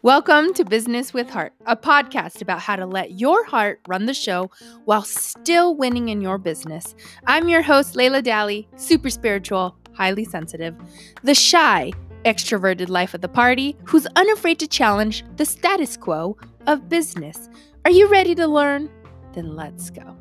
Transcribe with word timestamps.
Welcome 0.00 0.54
to 0.54 0.64
Business 0.64 1.12
with 1.12 1.28
Heart, 1.28 1.52
a 1.66 1.76
podcast 1.76 2.40
about 2.40 2.60
how 2.60 2.76
to 2.76 2.86
let 2.86 3.20
your 3.20 3.44
heart 3.44 3.80
run 3.86 4.06
the 4.06 4.14
show 4.14 4.50
while 4.86 5.02
still 5.02 5.74
winning 5.74 6.08
in 6.08 6.22
your 6.22 6.38
business. 6.38 6.94
I'm 7.26 7.50
your 7.50 7.60
host, 7.60 7.96
Layla 7.96 8.22
Dally, 8.22 8.66
super 8.76 9.10
spiritual, 9.10 9.76
highly 9.92 10.24
sensitive, 10.24 10.74
the 11.22 11.34
shy, 11.34 11.92
extroverted 12.24 12.88
life 12.88 13.12
of 13.12 13.20
the 13.20 13.28
party 13.28 13.76
who's 13.84 14.06
unafraid 14.16 14.58
to 14.60 14.66
challenge 14.66 15.22
the 15.36 15.44
status 15.44 15.98
quo 15.98 16.38
of 16.66 16.88
business. 16.88 17.50
Are 17.84 17.90
you 17.90 18.08
ready 18.08 18.34
to 18.36 18.46
learn? 18.46 18.88
Then 19.34 19.54
let's 19.54 19.90
go. 19.90 20.16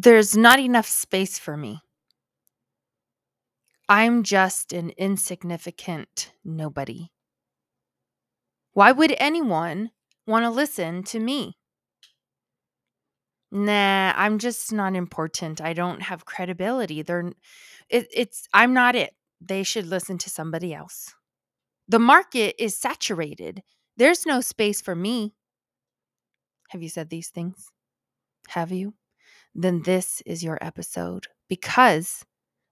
There's 0.00 0.36
not 0.36 0.60
enough 0.60 0.86
space 0.86 1.40
for 1.40 1.56
me. 1.56 1.80
I'm 3.88 4.22
just 4.22 4.72
an 4.72 4.90
insignificant 4.90 6.30
nobody. 6.44 7.08
Why 8.74 8.92
would 8.92 9.12
anyone 9.18 9.90
want 10.24 10.44
to 10.44 10.50
listen 10.50 11.02
to 11.04 11.18
me? 11.18 11.56
Nah, 13.50 14.12
I'm 14.14 14.38
just 14.38 14.72
not 14.72 14.94
important. 14.94 15.60
I 15.60 15.72
don't 15.72 16.02
have 16.02 16.24
credibility. 16.24 17.02
They're 17.02 17.32
it, 17.88 18.06
it's 18.14 18.46
I'm 18.54 18.72
not 18.72 18.94
it. 18.94 19.16
They 19.40 19.64
should 19.64 19.86
listen 19.86 20.16
to 20.18 20.30
somebody 20.30 20.72
else. 20.72 21.12
The 21.88 21.98
market 21.98 22.54
is 22.62 22.78
saturated. 22.78 23.64
There's 23.96 24.26
no 24.26 24.42
space 24.42 24.80
for 24.80 24.94
me. 24.94 25.34
Have 26.68 26.84
you 26.84 26.88
said 26.88 27.10
these 27.10 27.30
things? 27.30 27.66
Have 28.50 28.70
you? 28.70 28.94
Then 29.60 29.82
this 29.82 30.22
is 30.24 30.44
your 30.44 30.56
episode 30.60 31.26
because 31.48 32.24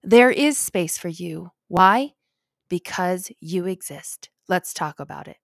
there 0.04 0.30
is 0.30 0.56
space 0.56 0.96
for 0.96 1.08
you. 1.08 1.50
Why? 1.66 2.12
Because 2.70 3.32
you 3.40 3.66
exist. 3.66 4.30
Let's 4.48 4.72
talk 4.72 5.00
about 5.00 5.26
it. 5.26 5.38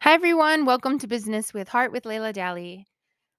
Hi, 0.00 0.14
everyone. 0.14 0.64
Welcome 0.64 0.98
to 1.00 1.06
Business 1.06 1.52
with 1.52 1.68
Heart 1.68 1.92
with 1.92 2.04
Layla 2.04 2.32
Dally. 2.32 2.86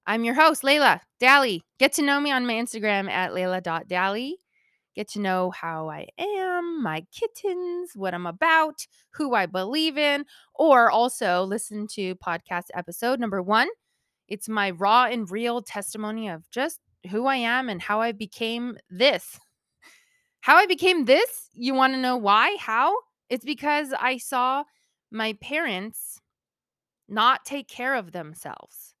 I'm 0.06 0.24
your 0.24 0.34
host, 0.34 0.62
Layla 0.62 1.00
Dally. 1.18 1.62
Get 1.78 1.92
to 1.94 2.02
know 2.02 2.20
me 2.20 2.30
on 2.30 2.46
my 2.46 2.54
Instagram 2.54 3.08
at 3.10 3.32
layla.dally 3.32 4.38
get 4.94 5.08
to 5.08 5.20
know 5.20 5.50
how 5.50 5.88
I 5.90 6.06
am, 6.18 6.82
my 6.82 7.04
kittens, 7.12 7.90
what 7.94 8.14
I'm 8.14 8.26
about, 8.26 8.86
who 9.14 9.34
I 9.34 9.46
believe 9.46 9.98
in, 9.98 10.24
or 10.54 10.90
also 10.90 11.44
listen 11.44 11.86
to 11.94 12.14
podcast 12.16 12.64
episode 12.74 13.20
number 13.20 13.42
one. 13.42 13.68
It's 14.28 14.48
my 14.48 14.70
raw 14.70 15.06
and 15.06 15.30
real 15.30 15.62
testimony 15.62 16.28
of 16.28 16.48
just 16.50 16.80
who 17.10 17.26
I 17.26 17.36
am 17.36 17.68
and 17.68 17.82
how 17.82 18.00
I 18.00 18.12
became 18.12 18.76
this. 18.88 19.38
How 20.40 20.56
I 20.56 20.66
became 20.66 21.04
this, 21.04 21.48
you 21.52 21.74
want 21.74 21.94
to 21.94 22.00
know 22.00 22.16
why? 22.16 22.56
How? 22.60 22.94
It's 23.28 23.44
because 23.44 23.92
I 23.98 24.18
saw 24.18 24.64
my 25.10 25.34
parents 25.40 26.20
not 27.08 27.44
take 27.44 27.68
care 27.68 27.94
of 27.94 28.12
themselves. 28.12 28.93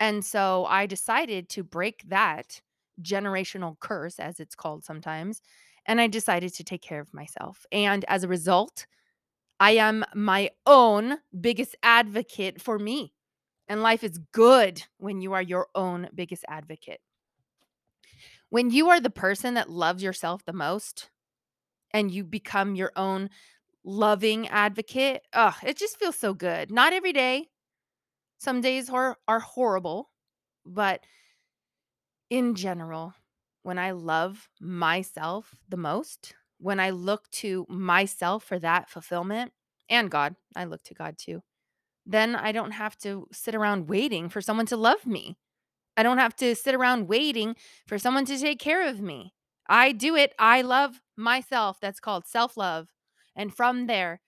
And 0.00 0.24
so 0.24 0.66
I 0.66 0.86
decided 0.86 1.48
to 1.50 1.62
break 1.62 2.04
that 2.08 2.60
generational 3.02 3.78
curse, 3.80 4.18
as 4.18 4.40
it's 4.40 4.54
called 4.54 4.84
sometimes. 4.84 5.40
And 5.86 6.00
I 6.00 6.06
decided 6.06 6.54
to 6.54 6.64
take 6.64 6.82
care 6.82 7.00
of 7.00 7.12
myself. 7.14 7.66
And 7.72 8.04
as 8.08 8.24
a 8.24 8.28
result, 8.28 8.86
I 9.60 9.72
am 9.72 10.04
my 10.14 10.50
own 10.66 11.18
biggest 11.40 11.76
advocate 11.82 12.60
for 12.60 12.78
me. 12.78 13.14
And 13.68 13.82
life 13.82 14.04
is 14.04 14.18
good 14.32 14.84
when 14.98 15.20
you 15.20 15.32
are 15.34 15.42
your 15.42 15.68
own 15.74 16.08
biggest 16.14 16.44
advocate. 16.48 17.00
When 18.50 18.70
you 18.70 18.88
are 18.90 19.00
the 19.00 19.10
person 19.10 19.54
that 19.54 19.70
loves 19.70 20.02
yourself 20.02 20.44
the 20.44 20.52
most 20.52 21.10
and 21.92 22.10
you 22.10 22.24
become 22.24 22.74
your 22.76 22.92
own 22.96 23.30
loving 23.84 24.48
advocate, 24.48 25.22
oh, 25.34 25.56
it 25.64 25.76
just 25.78 25.98
feels 25.98 26.18
so 26.18 26.34
good. 26.34 26.70
Not 26.70 26.92
every 26.92 27.12
day. 27.12 27.50
Some 28.38 28.60
days 28.60 28.90
are, 28.90 29.16
are 29.26 29.40
horrible, 29.40 30.10
but 30.66 31.00
in 32.30 32.54
general, 32.54 33.14
when 33.62 33.78
I 33.78 33.92
love 33.92 34.48
myself 34.60 35.54
the 35.68 35.76
most, 35.76 36.34
when 36.58 36.80
I 36.80 36.90
look 36.90 37.30
to 37.30 37.66
myself 37.68 38.44
for 38.44 38.58
that 38.58 38.90
fulfillment 38.90 39.52
and 39.88 40.10
God, 40.10 40.36
I 40.54 40.64
look 40.64 40.82
to 40.84 40.94
God 40.94 41.16
too, 41.18 41.42
then 42.06 42.36
I 42.36 42.52
don't 42.52 42.72
have 42.72 42.96
to 42.98 43.26
sit 43.32 43.54
around 43.54 43.88
waiting 43.88 44.28
for 44.28 44.40
someone 44.40 44.66
to 44.66 44.76
love 44.76 45.06
me. 45.06 45.36
I 45.96 46.02
don't 46.02 46.18
have 46.18 46.36
to 46.36 46.54
sit 46.54 46.74
around 46.74 47.08
waiting 47.08 47.56
for 47.86 47.98
someone 47.98 48.24
to 48.26 48.38
take 48.38 48.58
care 48.58 48.86
of 48.86 49.00
me. 49.00 49.32
I 49.68 49.92
do 49.92 50.16
it. 50.16 50.34
I 50.38 50.62
love 50.62 51.00
myself. 51.16 51.78
That's 51.80 52.00
called 52.00 52.26
self 52.26 52.56
love. 52.56 52.88
And 53.36 53.54
from 53.54 53.86
there, 53.86 54.20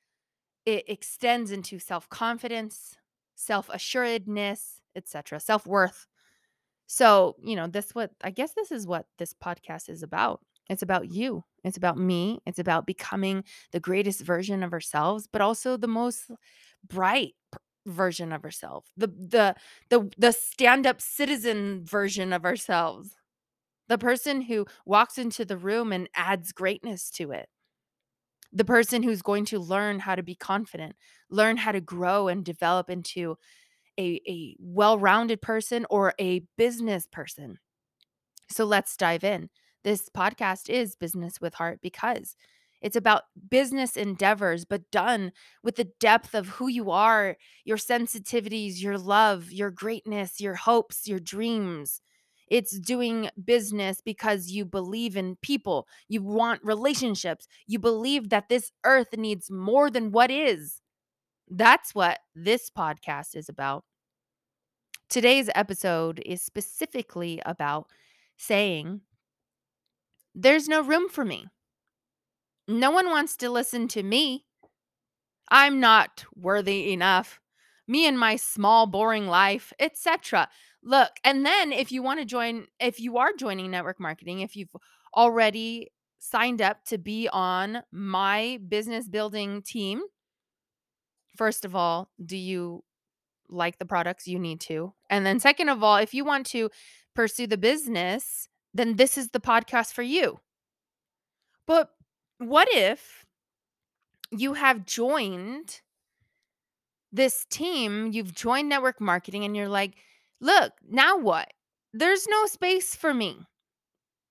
it 0.65 0.85
extends 0.89 1.51
into 1.51 1.79
self 1.79 2.09
confidence, 2.09 2.97
self 3.37 3.69
assuredness, 3.71 4.81
etc., 4.97 5.41
self 5.41 5.67
worth. 5.67 6.07
So, 6.87 7.37
you 7.43 7.57
know, 7.57 7.67
this 7.67 7.95
what 7.95 8.13
I 8.23 8.31
guess 8.31 8.53
this 8.55 8.73
is 8.73 8.87
what 8.87 9.07
this 9.19 9.35
podcast 9.35 9.89
is 9.89 10.03
about. 10.03 10.41
It's 10.69 10.83
about 10.83 11.11
you. 11.13 11.45
It's 11.65 11.77
about 11.77 11.99
me. 11.99 12.41
It's 12.47 12.59
about 12.59 12.87
becoming 12.87 13.45
the 13.73 13.81
greatest 13.81 14.21
version 14.23 14.63
of 14.63 14.73
ourselves, 14.73 15.29
but 15.33 15.41
also 15.43 15.77
the 15.77 15.89
most 15.89 16.31
bright 16.89 17.35
version 17.87 18.33
of 18.33 18.45
ourselves. 18.45 18.91
The 18.97 19.09
the 19.09 19.55
the 19.91 20.11
the 20.19 20.33
stand-up 20.33 21.01
citizen 21.01 21.85
version 21.85 22.33
of 22.33 22.45
ourselves. 22.45 23.17
The 23.89 23.99
person 23.99 24.43
who 24.43 24.67
walks 24.87 25.19
into 25.19 25.45
the 25.45 25.57
room 25.59 25.93
and 25.93 26.09
adds 26.15 26.53
greatness 26.53 27.11
to 27.13 27.33
it. 27.33 27.49
The 28.53 28.65
person 28.65 29.03
who's 29.03 29.23
going 29.23 29.45
to 29.47 29.59
learn 29.59 30.01
how 30.01 30.15
to 30.15 30.23
be 30.23 30.35
confident, 30.35 30.97
learn 31.31 31.57
how 31.57 31.73
to 31.73 31.81
grow 31.81 32.29
and 32.29 32.45
develop 32.45 32.91
into 32.91 33.37
a, 33.99 34.21
a 34.29 34.57
well 34.59 34.99
rounded 34.99 35.43
person 35.43 35.87
or 35.91 36.15
a 36.21 36.43
business 36.57 37.07
person. 37.07 37.59
So 38.49 38.65
let's 38.65 38.97
dive 38.97 39.25
in. 39.25 39.51
This 39.85 40.09
podcast 40.09 40.69
is 40.69 40.97
Business 40.97 41.41
with 41.41 41.55
Heart 41.55 41.81
because 41.83 42.37
it's 42.83 42.97
about 42.97 43.23
business 43.51 43.97
endeavors, 43.97 44.65
but 44.65 44.91
done 44.91 45.33
with 45.63 45.77
the 45.77 45.91
depth 45.99 46.35
of 46.35 46.49
who 46.49 46.69
you 46.69 46.91
are, 46.91 47.37
your 47.65 47.79
sensitivities, 47.79 48.83
your 48.83 48.99
love, 48.99 49.51
your 49.51 49.71
greatness, 49.71 50.41
your 50.41 50.55
hopes, 50.55 51.09
your 51.09 51.19
dreams. 51.19 52.01
It's 52.49 52.79
doing 52.79 53.29
business 53.45 54.01
because 54.05 54.51
you 54.51 54.65
believe 54.65 55.17
in 55.17 55.37
people, 55.43 55.89
you 56.09 56.23
want 56.23 56.63
relationships, 56.63 57.49
you 57.67 57.79
believe 57.79 58.29
that 58.31 58.49
this 58.49 58.71
earth 58.85 59.17
needs 59.17 59.51
more 59.51 59.91
than 59.91 60.13
what 60.13 60.31
is. 60.31 60.81
That's 61.49 61.95
what 61.95 62.19
this 62.35 62.71
podcast 62.71 63.37
is 63.37 63.49
about. 63.49 63.85
Today's 65.09 65.49
episode 65.55 66.21
is 66.27 66.43
specifically 66.43 67.41
about 67.47 67.87
saying, 68.37 69.03
There's 70.35 70.69
no 70.69 70.83
room 70.83 71.09
for 71.09 71.25
me. 71.25 71.47
No 72.69 72.91
one 72.91 73.09
wants 73.11 73.37
to 73.37 73.51
listen 73.51 73.87
to 73.89 74.03
me. 74.03 74.45
I'm 75.49 75.79
not 75.79 76.25
worthy 76.35 76.93
enough. 76.93 77.41
Me 77.87 78.07
and 78.09 78.19
my 78.19 78.35
small, 78.35 78.87
boring 78.87 79.29
life, 79.29 79.73
etc. 79.79 80.49
Look, 80.87 81.11
and 81.25 81.45
then 81.45 81.73
if 81.73 81.91
you 81.91 82.01
want 82.01 82.21
to 82.21 82.25
join, 82.25 82.69
if 82.79 83.01
you 83.01 83.19
are 83.19 83.33
joining 83.37 83.73
network 83.73 83.99
marketing, 83.99 84.39
if 84.39 84.55
you've 84.55 84.71
already 85.17 85.91
signed 86.21 86.63
up 86.63 86.85
to 86.85 86.97
be 86.97 87.29
on 87.33 87.83
my 87.91 88.61
business 88.69 89.09
building 89.09 89.63
team, 89.63 90.03
first 91.37 91.65
of 91.65 91.75
all, 91.75 92.09
do 92.25 92.37
you 92.37 92.85
like 93.49 93.81
the 93.81 93.85
products 93.85 94.29
you 94.29 94.39
need 94.39 94.61
to? 94.61 94.95
And 95.11 95.27
then, 95.27 95.41
second 95.41 95.71
of 95.71 95.83
all, 95.83 95.97
if 95.97 96.15
you 96.15 96.25
want 96.25 96.47
to 96.47 96.71
pursue 97.17 97.49
the 97.49 97.59
business, 97.59 98.49
then 98.73 98.95
this 98.95 99.19
is 99.19 99.31
the 99.31 99.41
podcast 99.41 99.93
for 99.93 100.03
you. 100.03 100.39
But 101.67 101.91
what 102.39 102.69
if 102.71 103.25
you 104.31 104.55
have 104.55 104.87
joined 104.87 105.81
this 107.11 107.45
team, 107.51 108.13
you've 108.13 108.33
joined 108.33 108.69
network 108.69 109.01
marketing, 109.01 109.45
and 109.45 109.57
you're 109.57 109.69
like, 109.69 109.95
look, 110.41 110.73
now 110.89 111.19
what? 111.19 111.49
There's 111.93 112.27
no 112.29 112.47
space 112.47 112.95
for 112.95 113.15
me. 113.15 113.39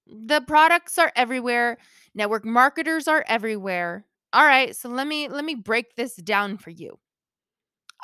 The 0.07 0.41
products 0.41 0.97
are 0.97 1.11
everywhere. 1.15 1.77
Network 2.13 2.45
marketers 2.45 3.07
are 3.07 3.25
everywhere. 3.27 4.05
All 4.33 4.45
right, 4.45 4.75
so 4.75 4.89
let 4.89 5.07
me 5.07 5.27
let 5.27 5.45
me 5.45 5.55
break 5.55 5.95
this 5.95 6.15
down 6.15 6.57
for 6.57 6.69
you. 6.69 6.99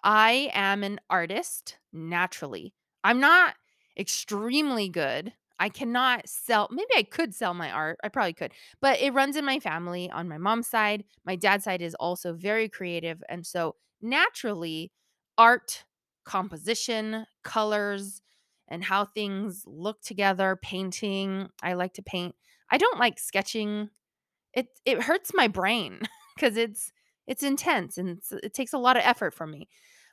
I 0.03 0.50
am 0.53 0.83
an 0.83 1.00
artist 1.09 1.77
naturally. 1.94 2.74
I'm 3.03 3.19
not 3.19 3.56
extremely 3.98 4.89
good. 4.89 5.33
I 5.59 5.69
cannot 5.69 6.27
sell 6.27 6.69
maybe 6.71 6.89
I 6.95 7.03
could 7.03 7.36
sell 7.36 7.53
my 7.53 7.69
art. 7.69 8.00
I 8.03 8.09
probably 8.09 8.33
could. 8.33 8.53
But 8.81 9.00
it 9.00 9.13
runs 9.13 9.36
in 9.36 9.45
my 9.45 9.59
family 9.59 10.09
on 10.09 10.27
my 10.27 10.39
mom's 10.39 10.68
side. 10.68 11.03
My 11.25 11.36
dad's 11.36 11.65
side 11.65 11.83
is 11.83 11.94
also 11.95 12.33
very 12.33 12.68
creative. 12.68 13.21
And 13.30 13.45
so 13.45 13.75
naturally, 14.01 14.92
art, 15.38 15.86
composition, 16.24 17.26
colors, 17.44 18.22
and 18.68 18.84
how 18.84 19.06
things 19.06 19.64
look 19.66 20.02
together, 20.02 20.58
painting. 20.62 21.50
I 21.62 21.74
like 21.74 21.94
to 21.96 22.02
paint. 22.02 22.36
I 22.70 22.78
don't 22.78 23.00
like 23.00 23.20
sketching. 23.20 23.90
It 24.54 24.68
it 24.86 25.04
hurts 25.04 25.32
my 25.34 25.48
brain 25.48 26.00
because 26.36 26.58
it's 26.58 26.92
it's 27.28 27.44
intense 27.44 27.98
and 27.98 28.10
it's, 28.10 28.32
it 28.32 28.54
takes 28.54 28.74
a 28.74 28.78
lot 28.78 28.98
of 28.98 29.04
effort 29.06 29.34
from 29.34 29.52
me. 29.52 29.68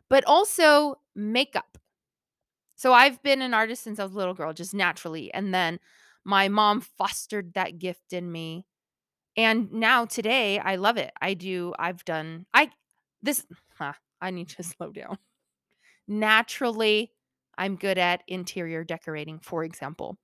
But 0.09 0.25
also 0.27 0.97
makeup. 1.15 1.79
So 2.77 2.93
I've 2.93 3.23
been 3.23 3.43
an 3.43 3.55
artist 3.55 3.83
since 3.83 3.99
I 3.99 4.05
was 4.05 4.13
a 4.13 4.17
little 4.17 4.35
girl, 4.35 4.53
just 4.53 4.73
naturally. 4.73 5.35
And 5.35 5.53
then 5.53 5.81
my 6.25 6.49
mom 6.49 6.81
fostered 6.81 7.55
that 7.55 7.79
gift 7.79 8.13
in 8.13 8.31
me. 8.31 8.67
And 9.37 9.73
now 9.73 10.05
today 10.05 10.59
I 10.59 10.77
love 10.77 10.97
it. 10.97 11.13
I 11.21 11.35
do, 11.35 11.75
I've 11.79 12.05
done, 12.05 12.47
I, 12.55 12.71
this, 13.23 13.45
huh, 13.79 13.95
I 14.21 14.31
need 14.31 14.51
to 14.51 14.63
slow 14.63 14.93
down. 14.93 15.19
Naturally, 16.09 17.13
I'm 17.57 17.77
good 17.77 17.99
at 17.99 18.23
interior 18.27 18.83
decorating, 18.85 19.39
for 19.41 19.63
example. 19.65 20.19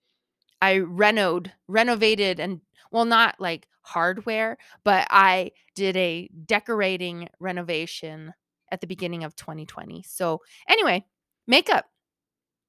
I 0.62 0.76
renoed, 0.78 1.52
renovated, 1.68 2.40
and 2.40 2.60
well, 2.90 3.04
not 3.04 3.40
like 3.40 3.68
hardware, 3.82 4.58
but 4.84 5.06
I 5.10 5.52
did 5.74 5.96
a 5.96 6.28
decorating 6.46 7.28
renovation 7.40 8.34
at 8.72 8.80
the 8.80 8.86
beginning 8.86 9.24
of 9.24 9.36
2020. 9.36 10.02
So, 10.04 10.40
anyway, 10.68 11.04
makeup. 11.46 11.86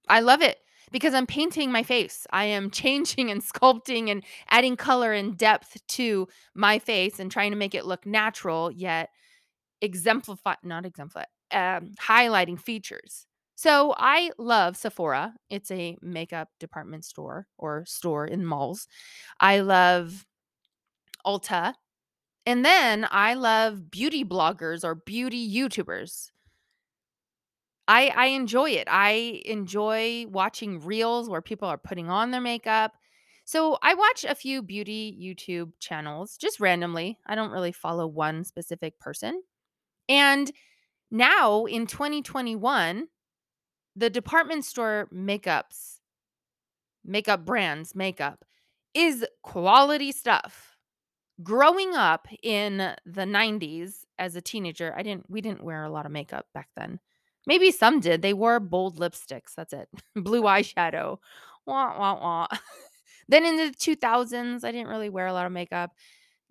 I 0.08 0.20
love 0.22 0.42
it 0.42 0.60
because 0.92 1.14
I'm 1.14 1.28
painting 1.28 1.72
my 1.72 1.84
face. 1.84 2.28
I 2.32 2.46
am 2.46 2.72
changing 2.72 3.32
and 3.32 3.42
sculpting 3.42 4.10
and 4.10 4.24
adding 4.50 4.76
color 4.78 5.14
and 5.14 5.38
depth 5.38 5.78
to 5.90 6.28
my 6.54 6.80
face 6.80 7.20
and 7.20 7.32
trying 7.32 7.52
to 7.52 7.58
make 7.58 7.76
it 7.76 7.86
look 7.86 8.06
natural, 8.06 8.72
yet 8.72 9.10
exemplify, 9.82 10.56
not 10.64 10.86
exemplify, 10.86 11.26
um, 11.56 11.92
highlighting 12.00 12.60
features. 12.60 13.26
So 13.56 13.96
I 13.98 14.32
love 14.38 14.78
Sephora. 14.78 15.34
It's 15.50 15.72
a 15.72 15.98
makeup 16.02 16.50
department 16.60 17.06
store 17.06 17.48
or 17.58 17.86
store 17.86 18.26
in 18.26 18.46
malls. 18.46 18.88
I 19.40 19.62
love 19.62 20.26
Ulta. 21.26 21.74
And 22.46 22.66
then 22.66 23.08
I 23.12 23.36
love 23.36 23.92
beauty 23.92 24.26
bloggers 24.26 24.84
or 24.84 24.96
beauty 24.96 25.50
YouTubers. 25.54 26.32
I 27.88 28.08
I 28.16 28.26
enjoy 28.28 28.72
it. 28.72 28.88
I 28.90 29.42
enjoy 29.46 30.26
watching 30.28 30.80
reels 30.82 31.30
where 31.30 31.42
people 31.42 31.68
are 31.68 31.78
putting 31.78 32.10
on 32.10 32.32
their 32.32 32.42
makeup. 32.42 32.94
So 33.46 33.78
I 33.84 33.94
watch 33.94 34.26
a 34.28 34.34
few 34.36 34.64
beauty 34.64 35.16
YouTube 35.22 35.72
channels 35.80 36.36
just 36.38 36.60
randomly. 36.60 37.20
I 37.28 37.36
don't 37.36 37.52
really 37.52 37.72
follow 37.72 38.08
one 38.08 38.44
specific 38.44 39.00
person. 39.00 39.44
And 40.10 40.52
now 41.12 41.66
in 41.66 41.88
2021, 41.88 43.08
the 43.96 44.10
department 44.10 44.66
store 44.66 45.08
makeups, 45.14 46.00
makeup 47.04 47.46
brands, 47.46 47.96
makeup 47.96 48.44
is 48.94 49.26
quality 49.44 50.12
stuff. 50.12 50.78
Growing 51.44 51.96
up 51.96 52.28
in 52.44 52.78
the 53.06 53.22
90s 53.24 54.06
as 54.18 54.36
a 54.36 54.42
teenager, 54.42 54.94
I 54.98 55.04
didn't 55.04 55.30
we 55.30 55.42
didn't 55.42 55.64
wear 55.64 55.84
a 55.84 55.90
lot 55.90 56.06
of 56.06 56.12
makeup 56.12 56.48
back 56.54 56.70
then. 56.78 57.00
Maybe 57.46 57.72
some 57.72 58.00
did. 58.00 58.22
They 58.22 58.34
wore 58.34 58.60
bold 58.60 59.00
lipsticks. 59.00 59.54
That's 59.56 59.74
it. 59.74 59.90
Blue 60.16 60.44
eyeshadow. 60.44 61.18
Wah, 61.66 62.00
wah, 62.00 62.20
wah. 62.20 62.48
then 63.28 63.46
in 63.46 63.58
the 63.58 63.76
2000s, 63.78 64.64
I 64.64 64.72
didn't 64.72 64.88
really 64.88 65.10
wear 65.10 65.28
a 65.28 65.34
lot 65.34 65.46
of 65.46 65.52
makeup. 65.52 65.92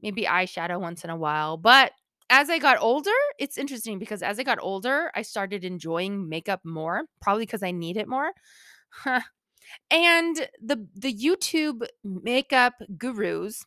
Maybe 0.02 0.22
eyeshadow 0.22 0.80
once 0.80 1.02
in 1.02 1.10
a 1.10 1.16
while. 1.16 1.56
But 1.56 1.92
as 2.30 2.50
I 2.50 2.58
got 2.58 2.78
older, 2.80 3.10
it's 3.38 3.58
interesting 3.58 3.98
because 3.98 4.22
as 4.22 4.38
I 4.38 4.42
got 4.42 4.58
older, 4.60 5.10
I 5.14 5.22
started 5.22 5.64
enjoying 5.64 6.28
makeup 6.28 6.60
more, 6.64 7.04
probably 7.20 7.44
because 7.44 7.62
I 7.62 7.70
need 7.70 7.96
it 7.96 8.08
more. 8.08 8.32
and 9.90 10.48
the 10.62 10.86
the 10.94 11.12
YouTube 11.12 11.86
makeup 12.04 12.74
gurus 12.98 13.64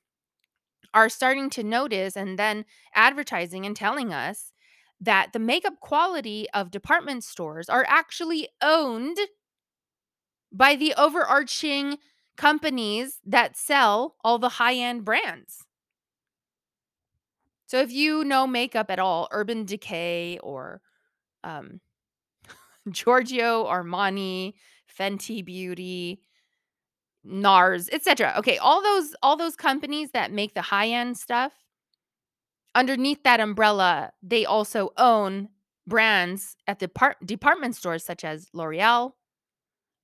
are 0.93 1.09
starting 1.09 1.49
to 1.51 1.63
notice 1.63 2.15
and 2.15 2.39
then 2.39 2.65
advertising 2.95 3.65
and 3.65 3.75
telling 3.75 4.13
us 4.13 4.53
that 4.99 5.33
the 5.33 5.39
makeup 5.39 5.79
quality 5.79 6.47
of 6.53 6.71
department 6.71 7.23
stores 7.23 7.69
are 7.69 7.85
actually 7.87 8.49
owned 8.61 9.17
by 10.51 10.75
the 10.75 10.93
overarching 10.95 11.97
companies 12.35 13.19
that 13.25 13.57
sell 13.57 14.15
all 14.23 14.39
the 14.39 14.49
high 14.49 14.75
end 14.75 15.03
brands. 15.05 15.66
So 17.67 17.79
if 17.79 17.91
you 17.91 18.23
know 18.23 18.47
makeup 18.47 18.89
at 18.89 18.97
all, 18.97 19.27
Urban 19.31 19.65
Decay 19.65 20.39
or 20.41 20.81
um, 21.43 21.81
Giorgio 22.89 23.65
Armani, 23.65 24.53
Fenty 24.97 25.43
Beauty, 25.43 26.21
NARS, 27.25 27.89
etc. 27.91 28.33
Okay, 28.37 28.57
all 28.57 28.81
those 28.81 29.13
all 29.21 29.35
those 29.35 29.57
companies 29.57 30.11
that 30.11 30.31
make 30.31 30.53
the 30.53 30.61
high 30.61 30.87
end 30.87 31.17
stuff, 31.17 31.51
underneath 32.73 33.21
that 33.23 33.41
umbrella, 33.41 34.11
they 34.23 34.45
also 34.45 34.91
own 34.97 35.49
brands 35.85 36.55
at 36.67 36.79
the 36.79 36.87
par- 36.87 37.17
department 37.25 37.75
stores 37.75 38.03
such 38.03 38.23
as 38.23 38.47
L'Oreal, 38.53 39.11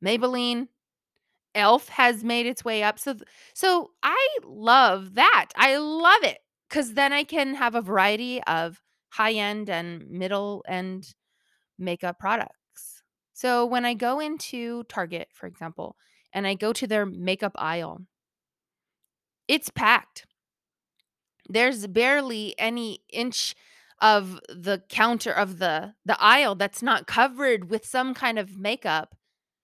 Maybelline, 0.03 0.67
Elf 1.55 1.87
has 1.87 2.25
made 2.25 2.45
its 2.45 2.65
way 2.65 2.83
up. 2.83 2.99
So 2.99 3.15
so 3.53 3.91
I 4.03 4.27
love 4.43 5.15
that. 5.15 5.51
I 5.55 5.77
love 5.77 6.23
it 6.23 6.39
cuz 6.73 6.93
then 6.93 7.13
I 7.13 7.23
can 7.23 7.55
have 7.55 7.75
a 7.75 7.81
variety 7.81 8.43
of 8.43 8.81
high-end 9.11 9.69
and 9.69 10.09
middle-end 10.09 11.15
makeup 11.77 12.19
products. 12.19 13.03
So 13.33 13.65
when 13.65 13.85
I 13.85 13.93
go 13.95 14.19
into 14.19 14.83
Target, 14.85 15.29
for 15.33 15.47
example, 15.47 15.97
and 16.33 16.47
I 16.47 16.55
go 16.55 16.73
to 16.73 16.87
their 16.87 17.05
makeup 17.05 17.53
aisle, 17.55 18.01
it's 19.47 19.69
packed. 19.69 20.25
There's 21.49 21.87
barely 21.87 22.55
any 22.57 22.99
inch 23.11 23.55
of 24.01 24.39
the 24.49 24.83
counter 24.89 25.31
of 25.31 25.59
the 25.59 25.95
the 26.05 26.21
aisle 26.21 26.55
that's 26.55 26.81
not 26.81 27.07
covered 27.07 27.69
with 27.69 27.85
some 27.85 28.13
kind 28.13 28.39
of 28.39 28.57
makeup 28.57 29.15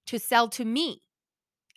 to 0.07 0.19
sell 0.19 0.47
to 0.49 0.65
me. 0.65 1.03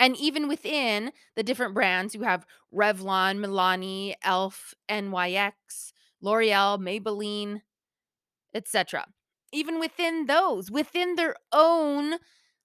And 0.02 0.16
even 0.16 0.48
within 0.48 1.12
the 1.36 1.44
different 1.44 1.74
brands, 1.74 2.12
you 2.12 2.22
have 2.22 2.44
Revlon, 2.74 3.38
Milani, 3.38 4.14
Elf, 4.24 4.74
NYX, 4.90 5.92
L'Oreal, 6.20 6.76
Maybelline, 6.80 7.60
etc. 8.52 9.06
Even 9.52 9.78
within 9.78 10.26
those, 10.26 10.72
within 10.72 11.14
their 11.14 11.36
own, 11.52 12.14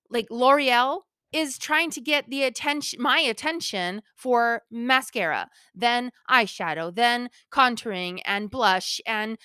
like 0.10 0.26
L'Oreal 0.32 1.02
is 1.32 1.60
trying 1.60 1.92
to 1.92 2.02
get 2.02 2.28
the 2.28 2.42
attention, 2.44 3.00
my 3.00 3.20
attention 3.20 4.02
for 4.16 4.64
mascara, 4.72 5.52
then 5.76 6.12
eyeshadow, 6.28 6.96
then 6.96 7.30
contouring 7.52 8.20
and 8.26 8.50
blush 8.50 9.00
and 9.06 9.38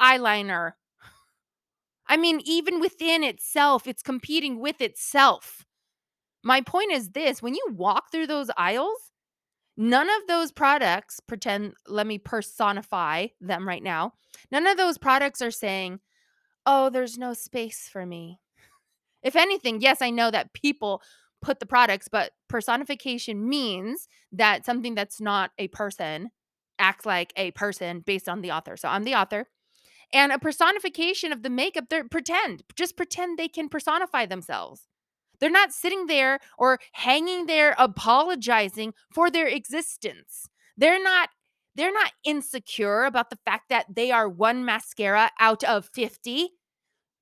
eyeliner. 0.00 0.74
I 2.06 2.16
mean, 2.18 2.40
even 2.44 2.78
within 2.78 3.24
itself, 3.24 3.88
it's 3.88 4.02
competing 4.04 4.60
with 4.60 4.80
itself. 4.80 5.65
My 6.46 6.60
point 6.60 6.92
is 6.92 7.10
this 7.10 7.42
when 7.42 7.56
you 7.56 7.66
walk 7.72 8.12
through 8.12 8.28
those 8.28 8.50
aisles, 8.56 9.10
none 9.76 10.08
of 10.08 10.28
those 10.28 10.52
products 10.52 11.18
pretend, 11.18 11.74
let 11.88 12.06
me 12.06 12.18
personify 12.18 13.26
them 13.40 13.66
right 13.66 13.82
now. 13.82 14.12
None 14.52 14.64
of 14.68 14.76
those 14.76 14.96
products 14.96 15.42
are 15.42 15.50
saying, 15.50 15.98
oh, 16.64 16.88
there's 16.88 17.18
no 17.18 17.34
space 17.34 17.88
for 17.90 18.06
me. 18.06 18.38
If 19.24 19.34
anything, 19.34 19.80
yes, 19.80 20.00
I 20.00 20.10
know 20.10 20.30
that 20.30 20.52
people 20.52 21.02
put 21.42 21.58
the 21.58 21.66
products, 21.66 22.06
but 22.06 22.30
personification 22.48 23.48
means 23.48 24.06
that 24.30 24.64
something 24.64 24.94
that's 24.94 25.20
not 25.20 25.50
a 25.58 25.66
person 25.66 26.30
acts 26.78 27.04
like 27.04 27.32
a 27.34 27.50
person 27.50 28.04
based 28.06 28.28
on 28.28 28.40
the 28.40 28.52
author. 28.52 28.76
So 28.76 28.88
I'm 28.88 29.02
the 29.02 29.16
author. 29.16 29.48
And 30.12 30.30
a 30.30 30.38
personification 30.38 31.32
of 31.32 31.42
the 31.42 31.50
makeup, 31.50 31.86
they're 31.90 32.04
pretend, 32.04 32.62
just 32.76 32.96
pretend 32.96 33.36
they 33.36 33.48
can 33.48 33.68
personify 33.68 34.26
themselves. 34.26 34.86
They're 35.40 35.50
not 35.50 35.72
sitting 35.72 36.06
there 36.06 36.38
or 36.58 36.78
hanging 36.92 37.46
there 37.46 37.74
apologizing 37.78 38.94
for 39.12 39.30
their 39.30 39.46
existence. 39.46 40.48
They're 40.76 41.02
not 41.02 41.30
they're 41.74 41.92
not 41.92 42.12
insecure 42.24 43.04
about 43.04 43.28
the 43.30 43.38
fact 43.44 43.68
that 43.68 43.86
they 43.94 44.10
are 44.10 44.28
one 44.28 44.64
mascara 44.64 45.30
out 45.38 45.62
of 45.64 45.88
50 45.92 46.50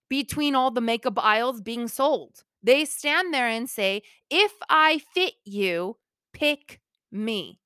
between 0.08 0.54
all 0.54 0.70
the 0.70 0.80
makeup 0.80 1.18
aisles 1.18 1.60
being 1.60 1.88
sold. 1.88 2.44
They 2.62 2.84
stand 2.84 3.34
there 3.34 3.48
and 3.48 3.68
say, 3.68 4.02
"If 4.30 4.52
I 4.68 4.98
fit 4.98 5.34
you, 5.44 5.98
pick 6.32 6.80
me." 7.10 7.60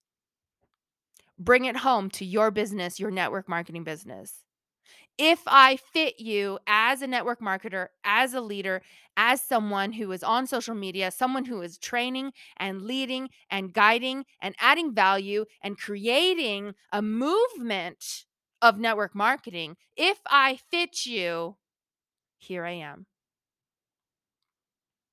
Bring 1.39 1.65
it 1.67 1.77
home 1.79 2.11
to 2.11 2.25
your 2.25 2.51
business, 2.51 2.99
your 2.99 3.11
network 3.11 3.49
marketing 3.49 3.85
business. 3.85 4.45
if 5.19 5.43
I 5.47 5.77
fit 5.77 6.21
you 6.21 6.59
as 6.67 7.03
a 7.03 7.07
network 7.07 7.41
marketer, 7.41 7.89
as 8.05 8.35
a 8.35 8.41
leader, 8.41 8.83
as 9.19 9.43
someone 9.43 9.93
who 9.93 10.13
is 10.13 10.23
on 10.23 10.47
social 10.47 10.77
media, 10.77 11.11
someone 11.11 11.45
who 11.45 11.61
is 11.61 11.77
training 11.77 12.33
and 12.57 12.83
leading 12.83 13.29
and 13.51 13.75
guiding 13.75 14.25
and 14.41 14.55
adding 14.61 14.95
value 14.95 15.45
and 15.61 15.77
creating 15.77 16.73
a 16.93 17.03
movement 17.03 18.25
of 18.63 18.79
network 18.79 19.17
marketing, 19.17 19.77
if 19.97 20.19
I 20.29 20.61
fit 20.71 21.05
you, 21.05 21.57
here 22.39 22.65
I 22.65 22.75
am. 22.75 23.07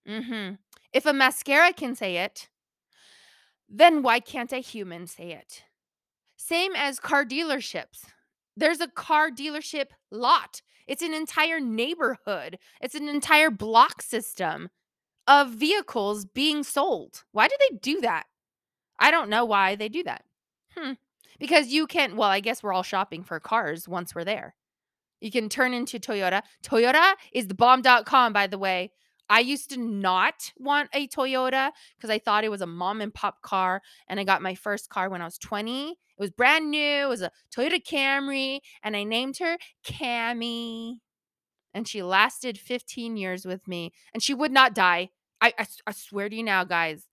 Mm-hmm. 0.08 0.56
If 0.94 1.08
a 1.08 1.14
mascara 1.14 1.74
can 1.74 1.96
say 1.96 2.18
it, 2.18 2.48
then 3.68 4.04
why 4.04 4.20
can't 4.20 4.54
a 4.54 4.58
human 4.58 5.08
say 5.08 5.32
it? 5.32 5.64
Same 6.38 6.74
as 6.76 7.00
car 7.00 7.26
dealerships. 7.26 8.06
There's 8.56 8.82
a 8.82 8.88
car 8.88 9.32
dealership 9.32 9.88
lot. 10.12 10.62
It's 10.88 11.02
an 11.02 11.14
entire 11.14 11.60
neighborhood. 11.60 12.60
It's 12.82 12.96
an 12.96 13.08
entire 13.08 13.50
block 13.50 14.02
system 14.02 14.70
of 15.28 15.50
vehicles 15.50 16.26
being 16.26 16.64
sold. 16.64 17.24
Why 17.32 17.48
do 17.48 17.56
they 17.60 17.78
do 17.78 18.02
that? 18.02 18.26
I 19.00 19.12
don't 19.12 19.30
know 19.30 19.46
why 19.46 19.76
they 19.76 19.90
do 19.90 20.04
that. 20.04 20.24
Hmm. 20.76 20.94
Because 21.40 21.68
you 21.68 21.88
can't. 21.88 22.16
well, 22.16 22.30
I 22.30 22.40
guess 22.40 22.64
we're 22.64 22.74
all 22.74 22.84
shopping 22.84 23.24
for 23.24 23.40
cars 23.40 23.88
once 23.88 24.16
we're 24.16 24.24
there. 24.24 24.56
You 25.20 25.32
can 25.32 25.50
turn 25.50 25.74
into 25.74 26.00
Toyota. 26.00 26.42
Toyota 26.64 27.16
is 27.34 27.48
the 27.48 27.56
bomb.com, 27.56 28.34
by 28.34 28.48
the 28.48 28.58
way. 28.58 28.92
I 29.30 29.40
used 29.40 29.72
to 29.72 29.80
not 29.80 30.54
want 30.58 30.90
a 30.94 31.08
Toyota 31.08 31.72
because 31.98 32.10
I 32.12 32.20
thought 32.20 32.44
it 32.44 32.52
was 32.52 32.62
a 32.62 32.68
mom 32.68 33.02
and 33.02 33.14
pop 33.14 33.42
car. 33.42 33.82
And 34.08 34.20
I 34.20 34.24
got 34.24 34.42
my 34.42 34.54
first 34.56 34.90
car 34.90 35.10
when 35.10 35.22
I 35.22 35.26
was 35.26 35.40
20. 35.40 35.98
It 36.18 36.22
was 36.22 36.32
brand 36.32 36.72
new. 36.72 37.04
It 37.04 37.10
was 37.10 37.22
a 37.22 37.32
Toyota 37.56 37.82
Camry. 37.84 38.60
And 38.84 38.96
I 38.96 39.04
named 39.04 39.38
her 39.40 39.58
Cammy. 39.86 40.98
And 41.74 41.88
she 41.88 42.02
lasted 42.02 42.58
15 42.58 43.18
years 43.18 43.46
with 43.46 43.68
me. 43.68 43.92
And 44.14 44.24
she 44.24 44.34
would 44.34 44.52
not 44.52 44.74
die. 44.74 45.10
I, 45.42 45.54
I, 45.58 45.68
I 45.88 45.92
swear 45.92 46.30
to 46.30 46.36
you 46.36 46.44
now, 46.44 46.64
guys. 46.64 47.08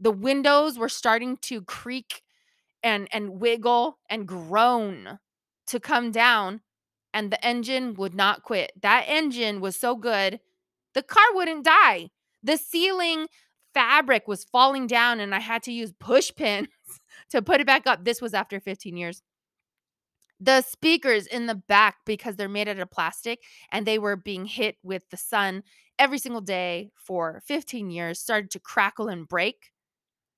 The 0.00 0.10
windows 0.10 0.78
were 0.78 0.88
starting 0.88 1.36
to 1.42 1.62
creak 1.62 2.22
and 2.82 3.08
and 3.12 3.40
wiggle 3.40 3.98
and 4.08 4.26
groan 4.26 5.18
to 5.66 5.80
come 5.80 6.12
down 6.12 6.60
and 7.12 7.32
the 7.32 7.44
engine 7.44 7.94
would 7.94 8.14
not 8.14 8.42
quit. 8.42 8.72
That 8.80 9.04
engine 9.08 9.60
was 9.60 9.76
so 9.76 9.96
good, 9.96 10.40
the 10.94 11.02
car 11.02 11.24
wouldn't 11.34 11.64
die. 11.64 12.10
The 12.42 12.56
ceiling 12.56 13.26
fabric 13.74 14.28
was 14.28 14.44
falling 14.44 14.86
down, 14.86 15.20
and 15.20 15.34
I 15.34 15.40
had 15.40 15.62
to 15.64 15.72
use 15.72 15.92
push 15.98 16.30
pins 16.34 16.68
to 17.30 17.42
put 17.42 17.60
it 17.60 17.66
back 17.66 17.86
up. 17.86 18.04
This 18.04 18.20
was 18.20 18.34
after 18.34 18.60
15 18.60 18.96
years. 18.96 19.22
The 20.40 20.62
speakers 20.62 21.26
in 21.26 21.46
the 21.46 21.56
back, 21.56 21.96
because 22.06 22.36
they're 22.36 22.48
made 22.48 22.68
out 22.68 22.78
of 22.78 22.90
plastic 22.90 23.42
and 23.72 23.84
they 23.84 23.98
were 23.98 24.16
being 24.16 24.46
hit 24.46 24.76
with 24.82 25.08
the 25.10 25.16
sun 25.16 25.64
every 25.98 26.18
single 26.18 26.40
day 26.40 26.90
for 26.94 27.42
15 27.46 27.90
years, 27.90 28.20
started 28.20 28.50
to 28.52 28.60
crackle 28.60 29.08
and 29.08 29.26
break. 29.26 29.72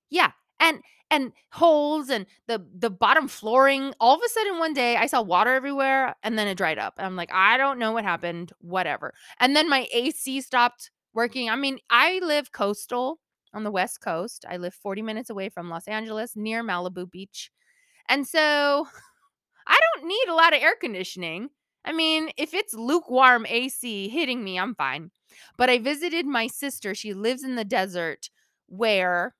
Yeah. 0.09 0.31
And 0.59 0.81
and 1.11 1.33
holes 1.51 2.09
and 2.09 2.25
the 2.47 2.65
the 2.73 2.89
bottom 2.89 3.27
flooring. 3.27 3.93
All 3.99 4.15
of 4.15 4.21
a 4.25 4.29
sudden 4.29 4.57
one 4.59 4.73
day 4.73 4.95
I 4.95 5.05
saw 5.05 5.21
water 5.21 5.53
everywhere 5.53 6.15
and 6.23 6.39
then 6.39 6.47
it 6.47 6.55
dried 6.55 6.79
up. 6.79 6.95
And 6.97 7.05
I'm 7.05 7.15
like, 7.15 7.31
I 7.33 7.57
don't 7.57 7.77
know 7.77 7.91
what 7.91 8.03
happened, 8.05 8.53
whatever. 8.59 9.13
And 9.39 9.55
then 9.55 9.69
my 9.69 9.87
AC 9.93 10.41
stopped 10.41 10.89
working. 11.13 11.49
I 11.49 11.55
mean, 11.57 11.79
I 11.89 12.19
live 12.23 12.51
coastal 12.51 13.19
on 13.53 13.63
the 13.63 13.71
West 13.71 14.01
Coast. 14.01 14.45
I 14.49 14.57
live 14.57 14.73
40 14.73 15.01
minutes 15.01 15.29
away 15.29 15.49
from 15.49 15.69
Los 15.69 15.87
Angeles 15.87 16.35
near 16.35 16.63
Malibu 16.63 17.09
Beach. 17.09 17.51
And 18.09 18.27
so 18.27 18.87
I 19.67 19.79
don't 19.95 20.07
need 20.07 20.27
a 20.29 20.35
lot 20.35 20.53
of 20.53 20.61
air 20.61 20.75
conditioning. 20.79 21.49
I 21.83 21.93
mean, 21.93 22.29
if 22.37 22.53
it's 22.53 22.73
lukewarm 22.73 23.45
AC 23.47 24.07
hitting 24.09 24.43
me, 24.43 24.59
I'm 24.59 24.75
fine. 24.75 25.11
But 25.57 25.69
I 25.69 25.79
visited 25.79 26.25
my 26.25 26.47
sister. 26.47 26.93
She 26.93 27.13
lives 27.13 27.43
in 27.43 27.55
the 27.55 27.65
desert 27.65 28.29
where 28.67 29.35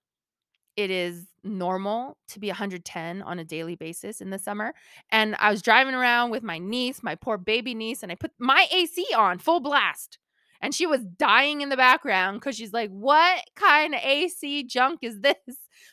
it 0.76 0.90
is 0.90 1.28
normal 1.44 2.18
to 2.30 2.40
be 2.40 2.48
110 2.48 3.22
on 3.22 3.40
a 3.40 3.44
daily 3.44 3.76
basis 3.76 4.22
in 4.22 4.30
the 4.30 4.40
summer. 4.40 4.74
And 5.12 5.36
I 5.40 5.52
was 5.52 5.62
driving 5.62 5.94
around 5.94 6.32
with 6.32 6.44
my 6.44 6.58
niece, 6.58 7.04
my 7.04 7.16
poor 7.16 7.38
baby 7.38 7.74
niece, 7.76 8.04
and 8.04 8.12
I 8.12 8.16
put 8.16 8.32
my 8.40 8.68
AC 8.72 9.06
on 9.16 9.40
full 9.40 9.60
blast. 9.60 10.18
And 10.62 10.76
she 10.76 10.86
was 10.86 11.02
dying 11.18 11.62
in 11.62 11.70
the 11.70 11.78
background 11.78 12.40
because 12.40 12.56
she's 12.56 12.74
like, 12.74 12.90
What 12.92 13.44
kind 13.56 13.96
of 13.96 14.02
AC 14.04 14.64
junk 14.64 15.00
is 15.02 15.20
this? 15.22 15.36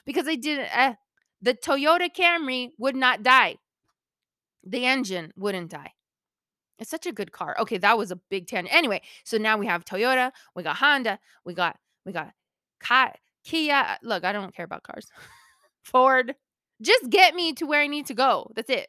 Because 0.05 0.25
they 0.25 0.37
didn't, 0.37 0.69
uh, 0.75 0.95
the 1.41 1.55
Toyota 1.55 2.09
Camry 2.15 2.71
would 2.79 2.97
not 2.97 3.23
die, 3.23 3.57
the 4.65 4.85
engine 4.85 5.33
wouldn't 5.37 5.71
die. 5.71 5.93
It's 6.79 6.91
such 6.91 7.07
a 7.07 7.13
good 7.13 7.33
car. 7.33 7.57
Okay, 7.59 7.79
that 7.79 7.99
was 7.99 8.11
a 8.11 8.17
big 8.17 8.47
tangent. 8.47 8.75
Anyway, 8.75 9.03
so 9.25 9.39
now 9.39 9.57
we 9.57 9.67
have 9.67 9.85
Toyota, 9.85 10.31
we 10.55 10.63
got 10.63 10.77
Honda, 10.77 11.19
we 11.45 11.55
got 11.55 11.77
we 12.05 12.13
got 12.13 12.33
Kia. 13.45 13.99
Look, 14.03 14.25
I 14.25 14.33
don't 14.33 14.55
care 14.55 14.65
about 14.65 14.83
cars. 14.83 15.09
Ford. 15.83 16.35
Just 16.81 17.11
get 17.11 17.35
me 17.35 17.53
to 17.55 17.65
where 17.65 17.81
I 17.81 17.89
need 17.89 18.07
to 18.07 18.15
go. 18.15 18.51
That's 18.55 18.71
it. 18.71 18.89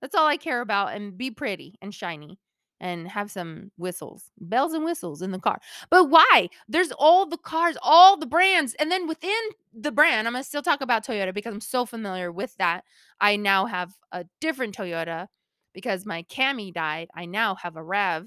That's 0.00 0.14
all 0.14 0.26
I 0.26 0.36
care 0.36 0.60
about. 0.60 0.94
And 0.94 1.18
be 1.18 1.30
pretty 1.30 1.74
and 1.82 1.92
shiny 1.92 2.38
and 2.80 3.08
have 3.08 3.30
some 3.30 3.70
whistles, 3.76 4.30
bells 4.38 4.72
and 4.72 4.84
whistles 4.84 5.22
in 5.22 5.32
the 5.32 5.38
car. 5.38 5.60
But 5.90 6.10
why? 6.10 6.48
There's 6.68 6.92
all 6.92 7.26
the 7.26 7.38
cars, 7.38 7.76
all 7.82 8.16
the 8.16 8.26
brands. 8.26 8.74
And 8.78 8.90
then 8.90 9.06
within 9.06 9.30
the 9.72 9.92
brand, 9.92 10.26
I'm 10.26 10.34
going 10.34 10.42
to 10.42 10.48
still 10.48 10.62
talk 10.62 10.80
about 10.80 11.04
Toyota 11.04 11.34
because 11.34 11.52
I'm 11.52 11.60
so 11.60 11.84
familiar 11.86 12.30
with 12.30 12.56
that. 12.58 12.84
I 13.20 13.36
now 13.36 13.66
have 13.66 13.94
a 14.12 14.24
different 14.40 14.76
Toyota 14.76 15.26
because 15.72 16.06
my 16.06 16.22
Camry 16.24 16.72
died. 16.72 17.08
I 17.14 17.26
now 17.26 17.56
have 17.56 17.76
a 17.76 17.82
Rav. 17.82 18.26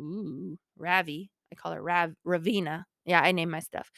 Ooh, 0.00 0.58
Ravi. 0.76 1.30
I 1.52 1.54
call 1.54 1.72
it 1.72 1.80
Rav 1.80 2.14
Ravina. 2.26 2.84
Yeah, 3.04 3.20
I 3.20 3.32
name 3.32 3.50
my 3.50 3.60
stuff. 3.60 3.90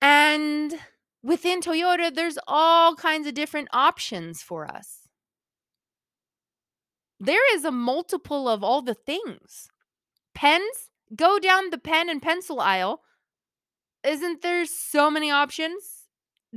And 0.00 0.74
within 1.22 1.60
Toyota, 1.60 2.14
there's 2.14 2.38
all 2.46 2.94
kinds 2.94 3.26
of 3.26 3.34
different 3.34 3.68
options 3.72 4.42
for 4.42 4.66
us. 4.70 4.95
There 7.18 7.54
is 7.56 7.64
a 7.64 7.70
multiple 7.70 8.48
of 8.48 8.62
all 8.62 8.82
the 8.82 8.94
things. 8.94 9.68
Pens, 10.34 10.90
go 11.14 11.38
down 11.38 11.70
the 11.70 11.78
pen 11.78 12.08
and 12.08 12.20
pencil 12.20 12.60
aisle. 12.60 13.02
Isn't 14.04 14.42
there 14.42 14.66
so 14.66 15.10
many 15.10 15.30
options? 15.30 16.08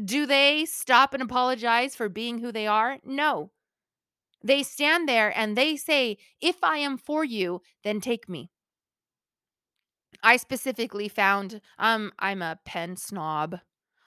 Do 0.03 0.25
they 0.25 0.65
stop 0.65 1.13
and 1.13 1.23
apologize 1.23 1.95
for 1.95 2.09
being 2.09 2.39
who 2.39 2.51
they 2.51 2.67
are? 2.67 2.99
No. 3.03 3.51
They 4.43 4.63
stand 4.63 5.07
there 5.07 5.37
and 5.37 5.57
they 5.57 5.75
say, 5.75 6.17
If 6.41 6.63
I 6.63 6.77
am 6.77 6.97
for 6.97 7.23
you, 7.23 7.61
then 7.83 7.99
take 7.99 8.29
me. 8.29 8.51
I 10.21 10.37
specifically 10.37 11.07
found 11.07 11.61
um 11.77 12.11
I'm 12.19 12.41
a 12.41 12.59
pen 12.65 12.97
snob. 12.97 13.59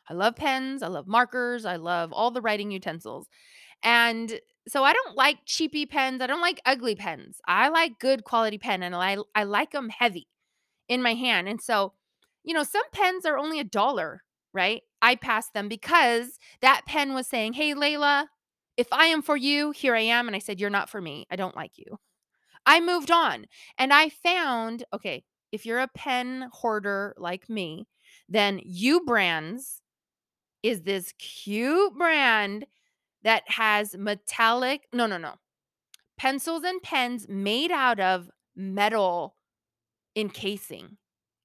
I 0.08 0.14
love 0.14 0.36
pens, 0.36 0.82
I 0.82 0.88
love 0.88 1.06
markers, 1.06 1.64
I 1.64 1.76
love 1.76 2.12
all 2.12 2.30
the 2.30 2.40
writing 2.40 2.70
utensils. 2.70 3.28
And 3.82 4.40
so 4.68 4.84
I 4.84 4.92
don't 4.92 5.16
like 5.16 5.38
cheapy 5.46 5.86
pens, 5.86 6.20
I 6.22 6.26
don't 6.26 6.40
like 6.40 6.60
ugly 6.66 6.94
pens. 6.94 7.40
I 7.46 7.68
like 7.68 7.98
good 7.98 8.24
quality 8.24 8.58
pen 8.58 8.82
and 8.82 8.94
I 8.94 9.16
I 9.34 9.44
like 9.44 9.72
them 9.72 9.88
heavy 9.90 10.28
in 10.88 11.02
my 11.02 11.14
hand. 11.14 11.48
And 11.48 11.60
so, 11.60 11.94
you 12.44 12.54
know, 12.54 12.62
some 12.64 12.84
pens 12.92 13.26
are 13.26 13.38
only 13.38 13.60
a 13.60 13.64
dollar, 13.64 14.24
right? 14.54 14.82
I 15.02 15.16
passed 15.16 15.54
them 15.54 15.68
because 15.68 16.38
that 16.62 16.82
pen 16.86 17.14
was 17.14 17.26
saying, 17.28 17.54
"Hey 17.54 17.74
Layla, 17.74 18.26
if 18.76 18.88
I 18.92 19.06
am 19.06 19.22
for 19.22 19.36
you, 19.36 19.72
here 19.72 19.94
I 19.96 20.00
am." 20.02 20.26
And 20.28 20.36
I 20.36 20.40
said, 20.40 20.60
"You're 20.60 20.70
not 20.70 20.90
for 20.90 21.00
me. 21.00 21.26
I 21.30 21.36
don't 21.36 21.56
like 21.56 21.78
you." 21.78 21.98
I 22.66 22.80
moved 22.80 23.10
on 23.10 23.46
and 23.78 23.92
I 23.92 24.08
found, 24.10 24.84
okay, 24.94 25.24
if 25.52 25.66
you're 25.66 25.80
a 25.80 25.88
pen 25.88 26.48
hoarder 26.52 27.14
like 27.18 27.48
me, 27.48 27.86
then 28.28 28.60
U 28.64 29.00
Brands 29.04 29.82
is 30.62 30.82
this 30.82 31.12
cute 31.18 31.94
brand 31.96 32.66
that 33.24 33.42
has 33.46 33.96
metallic, 33.96 34.88
no, 34.92 35.06
no, 35.06 35.18
no, 35.18 35.34
pencils 36.16 36.64
and 36.64 36.82
pens 36.82 37.26
made 37.28 37.70
out 37.70 38.00
of 38.00 38.30
metal 38.56 39.36
encasing. 40.16 40.96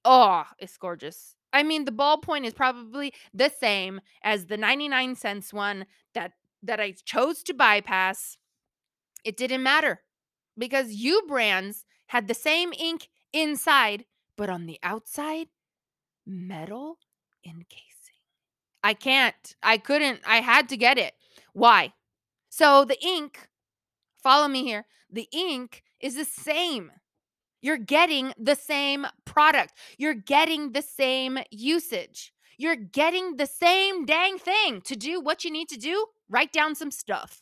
Oh, 0.06 0.44
it's 0.60 0.78
gorgeous. 0.78 1.36
I 1.54 1.64
mean, 1.64 1.86
the 1.86 1.92
ballpoint 1.92 2.46
is 2.46 2.54
probably 2.54 3.14
the 3.34 3.50
same 3.50 4.02
as 4.24 4.46
the 4.46 4.58
99 4.58 5.16
cents 5.16 5.54
one 5.54 5.86
that 6.14 6.34
that 6.64 6.80
I 6.80 6.94
chose 7.06 7.44
to 7.44 7.54
bypass. 7.54 8.38
It 9.24 9.38
didn't 9.38 9.64
matter 9.64 10.02
because 10.58 10.92
U 10.94 11.24
Brands 11.28 11.86
had 12.08 12.28
the 12.28 12.34
same 12.34 12.74
ink 12.74 13.10
inside, 13.34 14.06
but 14.36 14.50
on 14.50 14.66
the 14.66 14.80
outside, 14.84 15.48
metal 16.26 17.00
encasing. 17.46 17.84
I 18.84 18.94
can't. 18.94 19.56
I 19.64 19.78
couldn't. 19.78 20.22
I 20.26 20.38
had 20.38 20.70
to 20.70 20.78
get 20.78 20.98
it. 20.98 21.14
Why? 21.58 21.94
So 22.50 22.86
the 22.86 23.04
ink, 23.04 23.50
follow 24.22 24.48
me 24.48 24.64
here. 24.64 24.86
The 25.10 25.28
ink 25.32 25.82
is 26.00 26.16
the 26.16 26.24
same. 26.24 26.92
You're 27.64 27.80
getting 27.80 28.32
the 28.38 28.54
same 28.54 29.08
product. 29.26 29.74
You're 29.98 30.14
getting 30.14 30.74
the 30.74 30.84
same 30.84 31.40
usage. 31.50 32.32
You're 32.60 32.76
getting 32.76 33.38
the 33.38 33.48
same 33.48 34.06
dang 34.06 34.38
thing 34.38 34.82
to 34.82 34.96
do 34.96 35.20
what 35.20 35.44
you 35.44 35.50
need 35.50 35.68
to 35.70 35.80
do. 35.80 36.06
Write 36.30 36.54
down 36.54 36.76
some 36.76 36.92
stuff. 36.92 37.42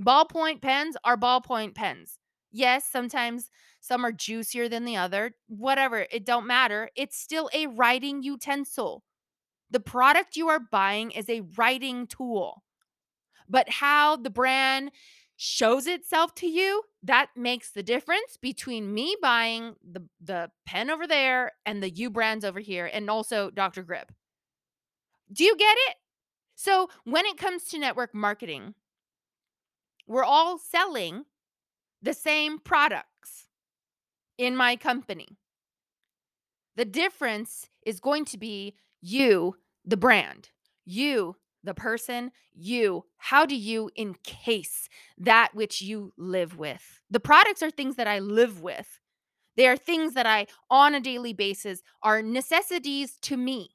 Ballpoint 0.00 0.62
pens 0.62 0.96
are 1.02 1.16
ballpoint 1.16 1.74
pens. 1.74 2.20
Yes, 2.52 2.84
sometimes 2.88 3.50
some 3.80 4.06
are 4.06 4.12
juicier 4.12 4.68
than 4.68 4.84
the 4.84 4.96
other. 4.96 5.32
Whatever, 5.48 6.06
it 6.12 6.24
don't 6.24 6.46
matter. 6.46 6.88
It's 6.94 7.18
still 7.18 7.50
a 7.52 7.66
writing 7.66 8.22
utensil. 8.22 9.02
The 9.72 9.80
product 9.80 10.36
you 10.36 10.46
are 10.48 10.60
buying 10.60 11.10
is 11.10 11.28
a 11.28 11.42
writing 11.56 12.06
tool. 12.06 12.62
But 13.52 13.68
how 13.68 14.16
the 14.16 14.30
brand 14.30 14.90
shows 15.36 15.86
itself 15.86 16.34
to 16.36 16.46
you, 16.46 16.82
that 17.02 17.28
makes 17.36 17.70
the 17.70 17.82
difference 17.82 18.38
between 18.40 18.94
me 18.94 19.14
buying 19.20 19.74
the 19.88 20.02
the 20.20 20.50
pen 20.66 20.88
over 20.90 21.06
there 21.06 21.52
and 21.66 21.82
the 21.82 21.90
U 21.90 22.10
brands 22.10 22.44
over 22.44 22.60
here 22.60 22.90
and 22.92 23.10
also 23.10 23.50
Dr. 23.50 23.82
Grip. 23.82 24.10
Do 25.30 25.44
you 25.44 25.56
get 25.56 25.76
it? 25.88 25.96
So, 26.54 26.88
when 27.04 27.26
it 27.26 27.36
comes 27.36 27.64
to 27.64 27.78
network 27.78 28.14
marketing, 28.14 28.74
we're 30.06 30.24
all 30.24 30.58
selling 30.58 31.24
the 32.00 32.14
same 32.14 32.58
products 32.58 33.48
in 34.38 34.56
my 34.56 34.76
company. 34.76 35.36
The 36.76 36.84
difference 36.84 37.68
is 37.84 38.00
going 38.00 38.24
to 38.26 38.38
be 38.38 38.76
you, 39.02 39.56
the 39.84 39.96
brand, 39.96 40.50
you, 40.84 41.36
the 41.64 41.74
person, 41.74 42.30
you. 42.54 43.04
How 43.18 43.46
do 43.46 43.56
you 43.56 43.90
encase 43.96 44.88
that 45.18 45.50
which 45.54 45.80
you 45.82 46.12
live 46.16 46.56
with? 46.58 47.00
The 47.10 47.20
products 47.20 47.62
are 47.62 47.70
things 47.70 47.96
that 47.96 48.06
I 48.06 48.18
live 48.18 48.60
with. 48.60 49.00
They 49.56 49.66
are 49.68 49.76
things 49.76 50.14
that 50.14 50.26
I, 50.26 50.46
on 50.70 50.94
a 50.94 51.00
daily 51.00 51.32
basis, 51.32 51.82
are 52.02 52.22
necessities 52.22 53.18
to 53.22 53.36
me. 53.36 53.70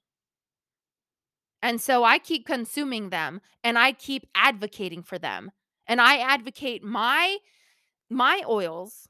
And 1.62 1.82
so 1.82 2.04
I 2.04 2.20
keep 2.20 2.46
consuming 2.46 3.10
them 3.10 3.42
and 3.64 3.78
I 3.78 3.92
keep 3.92 4.28
advocating 4.36 5.04
for 5.04 5.18
them. 5.18 5.52
And 5.88 6.02
I 6.02 6.18
advocate 6.18 6.84
my 6.84 7.38
my 8.10 8.42
oils 8.48 9.10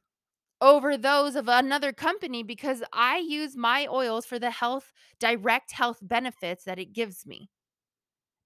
over 0.59 0.97
those 0.97 1.35
of 1.35 1.47
another 1.47 1.93
company 1.93 2.41
because 2.41 2.83
I 2.91 3.17
use 3.17 3.55
my 3.55 3.87
oils 3.87 4.25
for 4.25 4.39
the 4.39 4.49
health 4.49 4.91
direct 5.19 5.71
health 5.71 5.99
benefits 6.01 6.63
that 6.63 6.79
it 6.79 6.93
gives 6.93 7.25
me. 7.25 7.49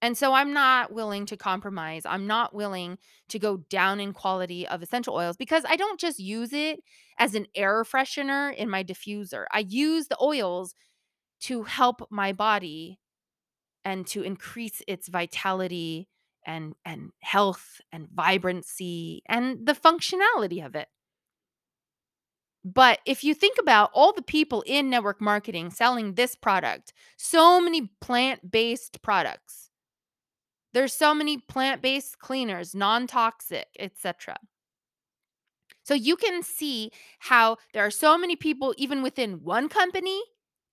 And 0.01 0.17
so 0.17 0.33
I'm 0.33 0.51
not 0.51 0.91
willing 0.91 1.27
to 1.27 1.37
compromise. 1.37 2.03
I'm 2.05 2.25
not 2.25 2.55
willing 2.55 2.97
to 3.29 3.37
go 3.37 3.57
down 3.69 3.99
in 3.99 4.13
quality 4.13 4.67
of 4.67 4.81
essential 4.81 5.13
oils 5.13 5.37
because 5.37 5.63
I 5.67 5.75
don't 5.75 5.99
just 5.99 6.19
use 6.19 6.53
it 6.53 6.79
as 7.19 7.35
an 7.35 7.45
air 7.55 7.83
freshener 7.83 8.53
in 8.55 8.69
my 8.69 8.83
diffuser. 8.83 9.45
I 9.51 9.59
use 9.59 10.07
the 10.07 10.17
oils 10.21 10.73
to 11.41 11.63
help 11.63 12.07
my 12.09 12.33
body 12.33 12.99
and 13.85 14.07
to 14.07 14.23
increase 14.23 14.81
its 14.87 15.07
vitality 15.07 16.07
and 16.45 16.73
and 16.85 17.11
health 17.21 17.81
and 17.91 18.07
vibrancy 18.13 19.21
and 19.27 19.65
the 19.65 19.73
functionality 19.73 20.65
of 20.65 20.75
it. 20.75 20.87
But 22.63 22.99
if 23.05 23.23
you 23.23 23.33
think 23.33 23.57
about 23.59 23.89
all 23.93 24.13
the 24.13 24.21
people 24.21 24.63
in 24.67 24.89
network 24.89 25.19
marketing 25.19 25.71
selling 25.71 26.13
this 26.13 26.35
product, 26.35 26.93
so 27.17 27.59
many 27.59 27.89
plant-based 28.01 29.01
products. 29.01 29.70
There's 30.73 30.93
so 30.93 31.13
many 31.13 31.37
plant-based 31.37 32.19
cleaners, 32.19 32.73
non-toxic, 32.73 33.67
etc. 33.79 34.37
So 35.83 35.93
you 35.93 36.15
can 36.15 36.43
see 36.43 36.91
how 37.19 37.57
there 37.73 37.85
are 37.85 37.91
so 37.91 38.17
many 38.17 38.35
people 38.35 38.73
even 38.77 39.01
within 39.01 39.43
one 39.43 39.67
company 39.67 40.21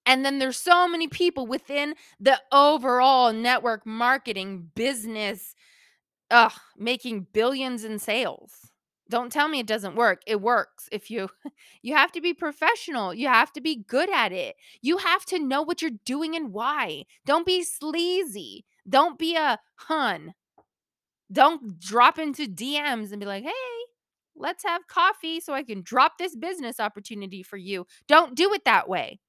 and 0.06 0.24
then 0.24 0.38
there's 0.38 0.56
so 0.56 0.88
many 0.88 1.06
people 1.06 1.46
within 1.46 1.94
the 2.18 2.40
overall 2.50 3.32
network 3.32 3.84
marketing 3.84 4.70
business 4.74 5.54
ugh, 6.30 6.52
making 6.76 7.26
billions 7.32 7.84
in 7.84 7.98
sales. 7.98 8.70
Don't 9.10 9.32
tell 9.32 9.48
me 9.48 9.58
it 9.58 9.66
doesn't 9.66 9.96
work. 9.96 10.20
It 10.26 10.40
works. 10.40 10.88
If 10.92 11.10
you 11.10 11.30
you 11.82 11.94
have 11.94 12.12
to 12.12 12.20
be 12.20 12.34
professional. 12.34 13.14
You 13.14 13.28
have 13.28 13.52
to 13.54 13.60
be 13.60 13.84
good 13.88 14.10
at 14.10 14.32
it. 14.32 14.56
You 14.82 14.98
have 14.98 15.24
to 15.26 15.38
know 15.38 15.62
what 15.62 15.80
you're 15.80 15.90
doing 16.04 16.36
and 16.36 16.52
why. 16.52 17.04
Don't 17.24 17.46
be 17.46 17.62
sleazy. 17.62 18.66
Don't 18.88 19.18
be 19.18 19.36
a 19.36 19.58
hun. 19.76 20.34
Don't 21.32 21.78
drop 21.80 22.18
into 22.18 22.46
DMs 22.46 23.12
and 23.12 23.20
be 23.20 23.26
like, 23.26 23.44
"Hey, 23.44 23.50
let's 24.36 24.64
have 24.64 24.86
coffee 24.88 25.40
so 25.40 25.54
I 25.54 25.62
can 25.62 25.82
drop 25.82 26.18
this 26.18 26.36
business 26.36 26.80
opportunity 26.80 27.42
for 27.42 27.56
you." 27.56 27.86
Don't 28.06 28.34
do 28.34 28.52
it 28.54 28.64
that 28.64 28.88
way. 28.88 29.20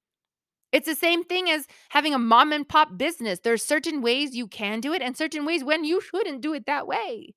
It's 0.72 0.86
the 0.86 0.94
same 0.94 1.24
thing 1.24 1.50
as 1.50 1.66
having 1.90 2.14
a 2.14 2.18
mom 2.18 2.52
and 2.52 2.68
pop 2.68 2.96
business. 2.98 3.40
There's 3.40 3.64
certain 3.64 4.02
ways 4.02 4.36
you 4.36 4.48
can 4.48 4.80
do 4.80 4.92
it 4.92 5.02
and 5.02 5.16
certain 5.16 5.44
ways 5.44 5.64
when 5.64 5.84
you 5.84 6.00
shouldn't 6.00 6.42
do 6.42 6.54
it 6.54 6.66
that 6.66 6.86
way. 6.86 7.34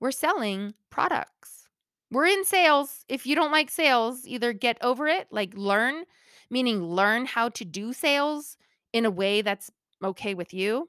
We're 0.00 0.10
selling 0.12 0.74
products. 0.90 1.68
We're 2.10 2.26
in 2.26 2.44
sales. 2.44 3.04
If 3.08 3.26
you 3.26 3.34
don't 3.34 3.50
like 3.52 3.70
sales, 3.70 4.26
either 4.26 4.52
get 4.52 4.78
over 4.82 5.08
it, 5.08 5.28
like 5.30 5.54
learn, 5.54 6.04
meaning 6.50 6.84
learn 6.84 7.26
how 7.26 7.48
to 7.50 7.64
do 7.64 7.92
sales 7.92 8.56
in 8.94 9.04
a 9.04 9.10
way 9.10 9.42
that's 9.42 9.70
okay 10.02 10.32
with 10.32 10.54
you. 10.54 10.88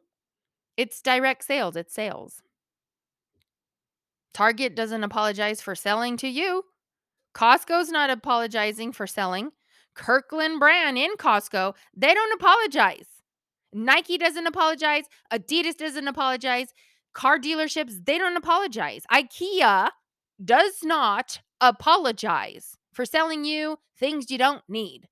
It's 0.78 1.02
direct 1.02 1.44
sales, 1.44 1.76
it's 1.76 1.94
sales. 1.94 2.41
Target 4.34 4.76
doesn't 4.76 5.04
apologize 5.04 5.62
for 5.62 5.76
selling 5.76 6.15
to 6.18 6.28
you. 6.28 6.63
Costco's 7.34 7.89
not 7.89 8.10
apologizing 8.10 8.94
for 8.94 9.08
selling. 9.08 9.50
Kirkland 9.96 10.60
brand 10.60 10.98
in 10.98 11.15
Costco, 11.18 11.74
they 11.96 12.13
don't 12.13 12.34
apologize. 12.34 13.08
Nike 13.74 14.18
doesn't 14.18 14.48
apologize. 14.48 15.06
Adidas 15.34 15.76
doesn't 15.76 16.08
apologize. 16.08 16.74
Car 17.13 17.39
dealerships, 17.39 18.06
they 18.06 18.18
don't 18.18 18.38
apologize. 18.38 19.04
IKEA 19.12 19.89
does 20.44 20.84
not 20.84 21.41
apologize 21.60 22.78
for 22.94 23.06
selling 23.06 23.46
you 23.46 23.78
things 23.98 24.30
you 24.30 24.38
don't 24.38 24.63
need. 24.68 25.08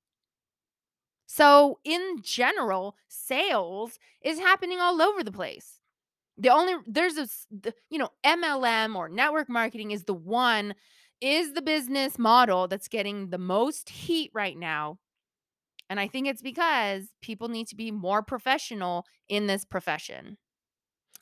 So, 1.35 1.79
in 1.83 2.17
general, 2.21 2.95
sales 3.07 3.97
is 4.23 4.37
happening 4.37 4.79
all 4.79 5.01
over 5.01 5.23
the 5.23 5.31
place. 5.31 5.79
The 6.37 6.49
only 6.49 6.75
there's 6.85 7.17
a 7.17 7.27
you 7.89 7.97
know 7.97 8.09
MLM 8.23 8.95
or 8.95 9.09
network 9.09 9.49
marketing 9.49 9.89
is 9.89 10.03
the 10.03 10.13
one 10.13 10.75
is 11.21 11.53
the 11.53 11.63
business 11.63 12.19
model 12.19 12.67
that's 12.67 12.87
getting 12.87 13.31
the 13.31 13.39
most 13.39 13.89
heat 13.89 14.29
right 14.35 14.55
now. 14.55 14.99
And 15.89 15.99
I 15.99 16.07
think 16.07 16.27
it's 16.27 16.43
because 16.43 17.05
people 17.19 17.47
need 17.47 17.65
to 17.69 17.75
be 17.75 17.89
more 17.89 18.21
professional 18.21 19.03
in 19.27 19.47
this 19.47 19.65
profession. 19.65 20.37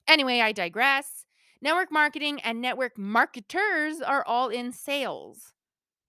Anyway, 0.10 0.42
I 0.42 0.52
digress. 0.52 1.26
Network 1.62 1.90
marketing 1.90 2.42
and 2.42 2.60
network 2.60 2.98
marketers 2.98 4.02
are 4.02 4.26
all 4.28 4.50
in 4.50 4.74
sales. 4.74 5.54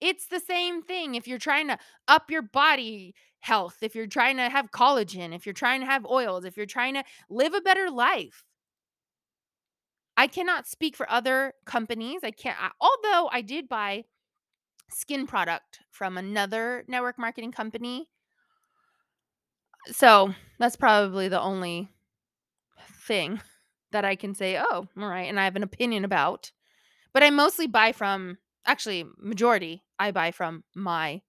It's 0.00 0.26
the 0.26 0.40
same 0.40 0.82
thing 0.82 1.14
if 1.14 1.28
you're 1.28 1.38
trying 1.38 1.68
to 1.68 1.78
up 2.08 2.32
your 2.32 2.42
body 2.42 3.14
health, 3.42 3.78
if 3.82 3.96
you're 3.96 4.06
trying 4.06 4.36
to 4.36 4.48
have 4.48 4.70
collagen, 4.70 5.34
if 5.34 5.44
you're 5.44 5.52
trying 5.52 5.80
to 5.80 5.86
have 5.86 6.06
oils, 6.06 6.44
if 6.44 6.56
you're 6.56 6.64
trying 6.64 6.94
to 6.94 7.02
live 7.28 7.54
a 7.54 7.60
better 7.60 7.90
life. 7.90 8.44
I 10.16 10.28
cannot 10.28 10.68
speak 10.68 10.94
for 10.96 11.10
other 11.10 11.54
companies. 11.66 12.20
I 12.22 12.30
can't, 12.30 12.56
I, 12.60 12.70
although 12.80 13.28
I 13.32 13.40
did 13.40 13.68
buy 13.68 14.04
skin 14.88 15.26
product 15.26 15.80
from 15.90 16.16
another 16.16 16.84
network 16.86 17.18
marketing 17.18 17.50
company. 17.50 18.08
So 19.86 20.32
that's 20.60 20.76
probably 20.76 21.26
the 21.26 21.40
only 21.40 21.88
thing 23.06 23.40
that 23.90 24.04
I 24.04 24.14
can 24.14 24.36
say, 24.36 24.56
oh, 24.56 24.86
all 24.96 25.08
right, 25.08 25.28
and 25.28 25.40
I 25.40 25.44
have 25.44 25.56
an 25.56 25.64
opinion 25.64 26.04
about. 26.04 26.52
But 27.12 27.24
I 27.24 27.30
mostly 27.30 27.66
buy 27.66 27.90
from, 27.90 28.38
actually, 28.64 29.04
majority, 29.18 29.82
I 29.98 30.12
buy 30.12 30.30
from 30.30 30.62
my 30.76 31.22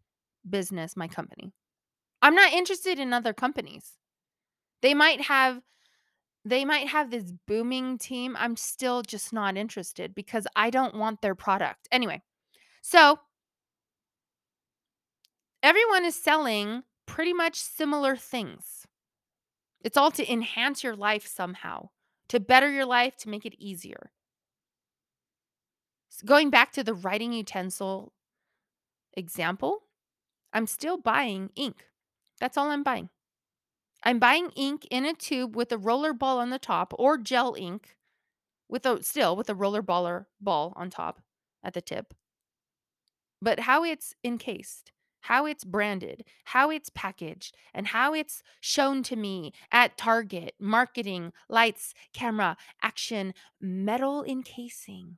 business, 0.47 0.95
my 0.95 1.07
company. 1.07 1.53
I'm 2.23 2.35
not 2.35 2.53
interested 2.53 2.99
in 2.99 3.11
other 3.11 3.33
companies. 3.33 3.91
They 4.81 4.93
might 4.93 5.21
have 5.21 5.61
they 6.45 6.65
might 6.65 6.87
have 6.87 7.11
this 7.11 7.31
booming 7.47 7.97
team. 7.97 8.35
I'm 8.37 8.55
still 8.55 9.01
just 9.01 9.31
not 9.31 9.55
interested 9.55 10.15
because 10.15 10.47
I 10.55 10.69
don't 10.69 10.95
want 10.95 11.21
their 11.21 11.35
product. 11.35 11.87
Anyway, 11.91 12.21
so 12.81 13.19
everyone 15.61 16.03
is 16.03 16.15
selling 16.15 16.83
pretty 17.05 17.33
much 17.33 17.61
similar 17.61 18.15
things. 18.15 18.87
It's 19.81 19.97
all 19.97 20.11
to 20.11 20.31
enhance 20.31 20.83
your 20.83 20.95
life 20.95 21.27
somehow, 21.27 21.89
to 22.29 22.39
better 22.39 22.71
your 22.71 22.85
life, 22.85 23.15
to 23.17 23.29
make 23.29 23.45
it 23.45 23.55
easier. 23.57 24.11
So 26.09 26.25
going 26.25 26.49
back 26.49 26.71
to 26.73 26.83
the 26.83 26.93
writing 26.93 27.33
utensil 27.33 28.13
example, 29.13 29.83
I'm 30.53 30.67
still 30.67 30.97
buying 30.97 31.49
ink. 31.55 31.85
That's 32.43 32.57
all 32.57 32.71
I'm 32.71 32.83
buying. 32.83 33.09
I'm 34.03 34.19
buying 34.19 34.51
ink 34.57 34.87
in 34.91 35.05
a 35.05 35.13
tube 35.13 35.55
with 35.55 35.71
a 35.71 35.77
roller 35.79 36.13
ball 36.13 36.39
on 36.39 36.49
the 36.51 36.59
top 36.59 36.93
or 36.99 37.17
gel 37.17 37.55
ink 37.57 37.95
with 38.69 38.85
a 38.85 39.03
still 39.03 39.35
with 39.35 39.49
a 39.49 39.55
roller 39.55 39.83
baller 39.83 40.25
ball 40.41 40.73
on 40.75 40.89
top 40.89 41.21
at 41.63 41.73
the 41.73 41.81
tip. 41.81 42.13
But 43.41 43.61
how 43.61 43.83
it's 43.85 44.15
encased, 44.23 44.91
how 45.21 45.45
it's 45.45 45.63
branded, 45.63 46.25
how 46.45 46.71
it's 46.71 46.89
packaged, 46.89 47.55
and 47.73 47.87
how 47.87 48.13
it's 48.13 48.43
shown 48.61 49.03
to 49.03 49.15
me 49.15 49.53
at 49.71 49.97
Target, 49.97 50.55
marketing, 50.59 51.33
lights, 51.49 51.93
camera, 52.13 52.57
action, 52.81 53.33
metal 53.61 54.23
encasing. 54.25 55.17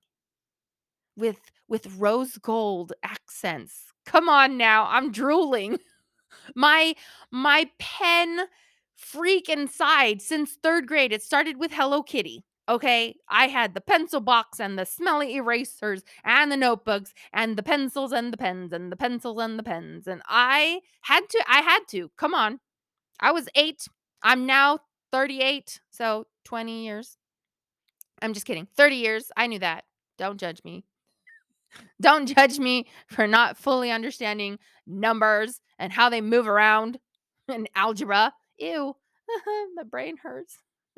with 1.15 1.39
with 1.67 1.95
rose 1.97 2.37
gold 2.37 2.93
accents. 3.03 3.93
Come 4.05 4.29
on 4.29 4.57
now, 4.57 4.85
I'm 4.89 5.11
drooling. 5.11 5.79
My 6.55 6.95
my 7.31 7.69
pen 7.79 8.47
freak 8.95 9.49
inside 9.49 10.21
since 10.21 10.57
3rd 10.63 10.87
grade. 10.87 11.11
It 11.11 11.21
started 11.21 11.57
with 11.57 11.73
Hello 11.73 12.01
Kitty. 12.01 12.45
Okay, 12.67 13.15
I 13.29 13.47
had 13.47 13.75
the 13.75 13.81
pencil 13.81 14.21
box 14.21 14.59
and 14.59 14.79
the 14.79 14.85
smelly 14.85 15.35
erasers 15.35 16.03
and 16.23 16.51
the 16.51 16.57
notebooks 16.57 17.13
and 17.31 17.57
the 17.57 17.61
pencils 17.63 18.11
and 18.11 18.33
the 18.33 18.37
pens 18.37 18.73
and 18.73 18.91
the 18.91 18.95
pencils 18.95 19.39
and 19.39 19.59
the 19.59 19.63
pens 19.63 20.07
and 20.07 20.23
I 20.27 20.81
had 21.01 21.29
to 21.29 21.43
I 21.47 21.61
had 21.61 21.81
to. 21.89 22.09
Come 22.17 22.33
on. 22.33 22.59
I 23.19 23.31
was 23.31 23.47
8. 23.55 23.87
I'm 24.23 24.45
now 24.45 24.79
38, 25.11 25.79
so 25.91 26.25
20 26.45 26.83
years. 26.83 27.17
I'm 28.21 28.33
just 28.33 28.45
kidding. 28.45 28.67
30 28.75 28.95
years. 28.95 29.31
I 29.37 29.47
knew 29.47 29.59
that. 29.59 29.83
Don't 30.17 30.39
judge 30.39 30.61
me. 30.63 30.83
Don't 32.01 32.25
judge 32.27 32.59
me 32.59 32.87
for 33.07 33.27
not 33.27 33.57
fully 33.57 33.91
understanding 33.91 34.59
numbers 34.85 35.61
and 35.79 35.91
how 35.91 36.09
they 36.09 36.21
move 36.21 36.47
around 36.47 36.99
and 37.47 37.69
algebra. 37.75 38.33
Ew. 38.57 38.95
my 39.75 39.83
brain 39.83 40.17
hurts. 40.17 40.57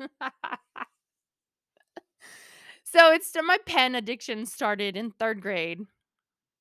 so 2.84 3.12
it's 3.12 3.34
my 3.42 3.58
pen 3.66 3.94
addiction 3.94 4.46
started 4.46 4.96
in 4.96 5.12
3rd 5.12 5.40
grade. 5.40 5.80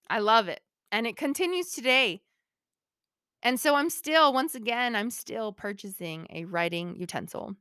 I 0.09 0.19
love 0.19 0.47
it. 0.47 0.61
And 0.91 1.05
it 1.05 1.17
continues 1.17 1.71
today. 1.71 2.21
And 3.43 3.59
so 3.59 3.75
I'm 3.75 3.89
still 3.89 4.33
once 4.33 4.55
again 4.55 4.95
I'm 4.95 5.11
still 5.11 5.51
purchasing 5.51 6.27
a 6.29 6.45
writing 6.45 6.95
utensil. 6.95 7.55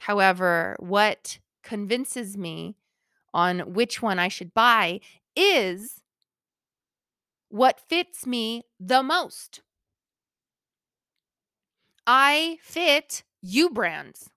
However, 0.00 0.76
what 0.80 1.38
convinces 1.62 2.36
me 2.36 2.76
on 3.34 3.74
which 3.74 4.00
one 4.00 4.18
I 4.18 4.28
should 4.28 4.54
buy 4.54 5.00
is 5.38 6.02
what 7.48 7.80
fits 7.88 8.26
me 8.26 8.62
the 8.80 9.02
most. 9.02 9.62
I 12.06 12.58
fit 12.62 13.22
U 13.42 13.70
brands 13.70 14.30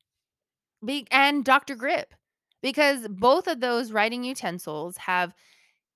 and 1.11 1.45
Dr. 1.45 1.75
Grip 1.75 2.13
because 2.61 3.07
both 3.07 3.47
of 3.47 3.59
those 3.59 3.91
writing 3.91 4.23
utensils 4.23 4.97
have 4.97 5.33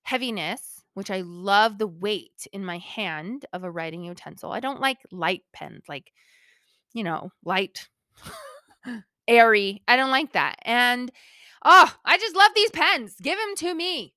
heaviness, 0.02 0.82
which 0.94 1.10
I 1.10 1.20
love 1.20 1.78
the 1.78 1.86
weight 1.86 2.46
in 2.52 2.64
my 2.64 2.78
hand 2.78 3.46
of 3.52 3.64
a 3.64 3.70
writing 3.70 4.04
utensil. 4.04 4.52
I 4.52 4.60
don't 4.60 4.80
like 4.80 4.98
light 5.10 5.42
pens, 5.52 5.82
like, 5.88 6.12
you 6.92 7.04
know, 7.04 7.30
light, 7.44 7.88
airy. 9.28 9.82
I 9.86 9.96
don't 9.96 10.10
like 10.10 10.32
that. 10.32 10.56
And 10.62 11.12
oh, 11.64 11.94
I 12.04 12.18
just 12.18 12.36
love 12.36 12.52
these 12.54 12.70
pens. 12.70 13.16
Give 13.20 13.38
them 13.38 13.54
to 13.56 13.74
me. 13.74 14.14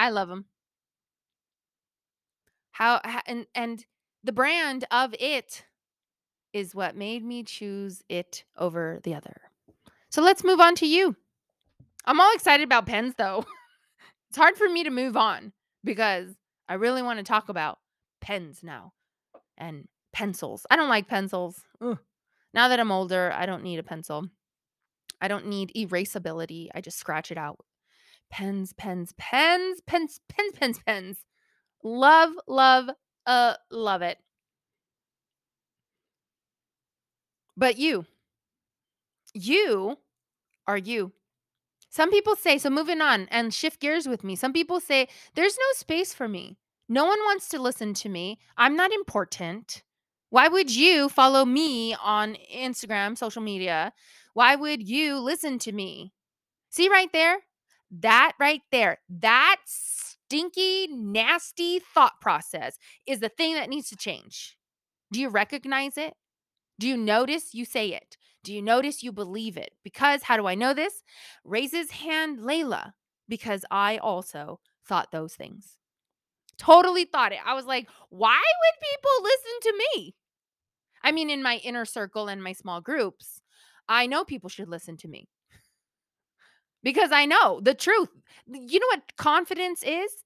I 0.00 0.08
love 0.08 0.28
them. 0.28 0.46
How, 2.70 3.02
and 3.26 3.46
and 3.54 3.84
the 4.24 4.32
brand 4.32 4.86
of 4.90 5.14
it 5.20 5.66
is 6.54 6.74
what 6.74 6.96
made 6.96 7.22
me 7.22 7.42
choose 7.42 8.02
it 8.08 8.44
over 8.56 9.00
the 9.02 9.14
other. 9.14 9.42
So 10.08 10.22
let's 10.22 10.42
move 10.42 10.58
on 10.58 10.74
to 10.76 10.86
you. 10.86 11.16
I'm 12.06 12.18
all 12.18 12.32
excited 12.34 12.64
about 12.64 12.86
pens 12.86 13.14
though. 13.18 13.44
it's 14.30 14.38
hard 14.38 14.56
for 14.56 14.70
me 14.70 14.84
to 14.84 14.90
move 14.90 15.18
on 15.18 15.52
because 15.84 16.30
I 16.66 16.74
really 16.74 17.02
want 17.02 17.18
to 17.18 17.22
talk 17.22 17.50
about 17.50 17.78
pens 18.22 18.60
now 18.62 18.94
and 19.58 19.86
pencils. 20.14 20.64
I 20.70 20.76
don't 20.76 20.88
like 20.88 21.08
pencils. 21.08 21.60
Ugh. 21.82 21.98
Now 22.54 22.68
that 22.68 22.80
I'm 22.80 22.90
older, 22.90 23.34
I 23.36 23.44
don't 23.44 23.62
need 23.62 23.78
a 23.78 23.82
pencil. 23.82 24.28
I 25.20 25.28
don't 25.28 25.46
need 25.48 25.72
erasability. 25.76 26.68
I 26.74 26.80
just 26.80 26.98
scratch 26.98 27.30
it 27.30 27.36
out. 27.36 27.58
Pens, 28.30 28.72
pens, 28.72 29.12
pens, 29.18 29.80
pens, 29.86 30.20
pens, 30.28 30.52
pens, 30.54 30.80
pens. 30.86 31.18
Love, 31.82 32.32
love, 32.46 32.90
uh, 33.26 33.54
love 33.70 34.02
it. 34.02 34.18
But 37.56 37.78
you, 37.78 38.06
you 39.34 39.98
are 40.66 40.78
you. 40.78 41.12
Some 41.90 42.10
people 42.10 42.36
say, 42.36 42.56
so 42.56 42.70
moving 42.70 43.00
on 43.00 43.26
and 43.30 43.52
shift 43.52 43.80
gears 43.80 44.06
with 44.06 44.22
me. 44.22 44.36
Some 44.36 44.52
people 44.52 44.78
say, 44.78 45.08
there's 45.34 45.58
no 45.58 45.66
space 45.74 46.14
for 46.14 46.28
me. 46.28 46.56
No 46.88 47.04
one 47.04 47.18
wants 47.20 47.48
to 47.48 47.60
listen 47.60 47.94
to 47.94 48.08
me. 48.08 48.38
I'm 48.56 48.76
not 48.76 48.92
important. 48.92 49.82
Why 50.30 50.46
would 50.46 50.74
you 50.74 51.08
follow 51.08 51.44
me 51.44 51.94
on 51.94 52.36
Instagram, 52.54 53.18
social 53.18 53.42
media? 53.42 53.92
Why 54.34 54.54
would 54.54 54.88
you 54.88 55.18
listen 55.18 55.58
to 55.60 55.72
me? 55.72 56.12
See 56.70 56.88
right 56.88 57.12
there? 57.12 57.38
That 57.90 58.32
right 58.38 58.62
there, 58.70 58.98
that 59.08 59.56
stinky, 59.64 60.86
nasty 60.88 61.80
thought 61.80 62.20
process 62.20 62.78
is 63.06 63.20
the 63.20 63.28
thing 63.28 63.54
that 63.54 63.68
needs 63.68 63.88
to 63.88 63.96
change. 63.96 64.56
Do 65.12 65.20
you 65.20 65.28
recognize 65.28 65.98
it? 65.98 66.14
Do 66.78 66.86
you 66.86 66.96
notice 66.96 67.52
you 67.52 67.64
say 67.64 67.88
it? 67.88 68.16
Do 68.44 68.54
you 68.54 68.62
notice 68.62 69.02
you 69.02 69.12
believe 69.12 69.56
it? 69.56 69.72
Because 69.82 70.22
how 70.22 70.36
do 70.36 70.46
I 70.46 70.54
know 70.54 70.72
this? 70.72 71.02
Raises 71.44 71.90
hand 71.90 72.38
Layla, 72.38 72.92
because 73.28 73.64
I 73.70 73.98
also 73.98 74.60
thought 74.86 75.12
those 75.12 75.34
things. 75.34 75.76
Totally 76.58 77.04
thought 77.04 77.32
it. 77.32 77.38
I 77.44 77.54
was 77.54 77.66
like, 77.66 77.88
why 78.08 78.40
would 78.40 78.88
people 78.88 79.22
listen 79.22 79.60
to 79.62 79.78
me? 79.78 80.14
I 81.02 81.12
mean, 81.12 81.28
in 81.28 81.42
my 81.42 81.56
inner 81.56 81.84
circle 81.84 82.28
and 82.28 82.42
my 82.42 82.52
small 82.52 82.80
groups, 82.80 83.40
I 83.88 84.06
know 84.06 84.24
people 84.24 84.48
should 84.48 84.68
listen 84.68 84.96
to 84.98 85.08
me 85.08 85.28
because 86.82 87.10
I 87.12 87.26
know 87.26 87.60
the 87.60 87.74
truth. 87.74 88.08
You 88.46 88.80
know 88.80 88.86
what 88.88 89.16
confidence 89.16 89.82
is? 89.82 90.24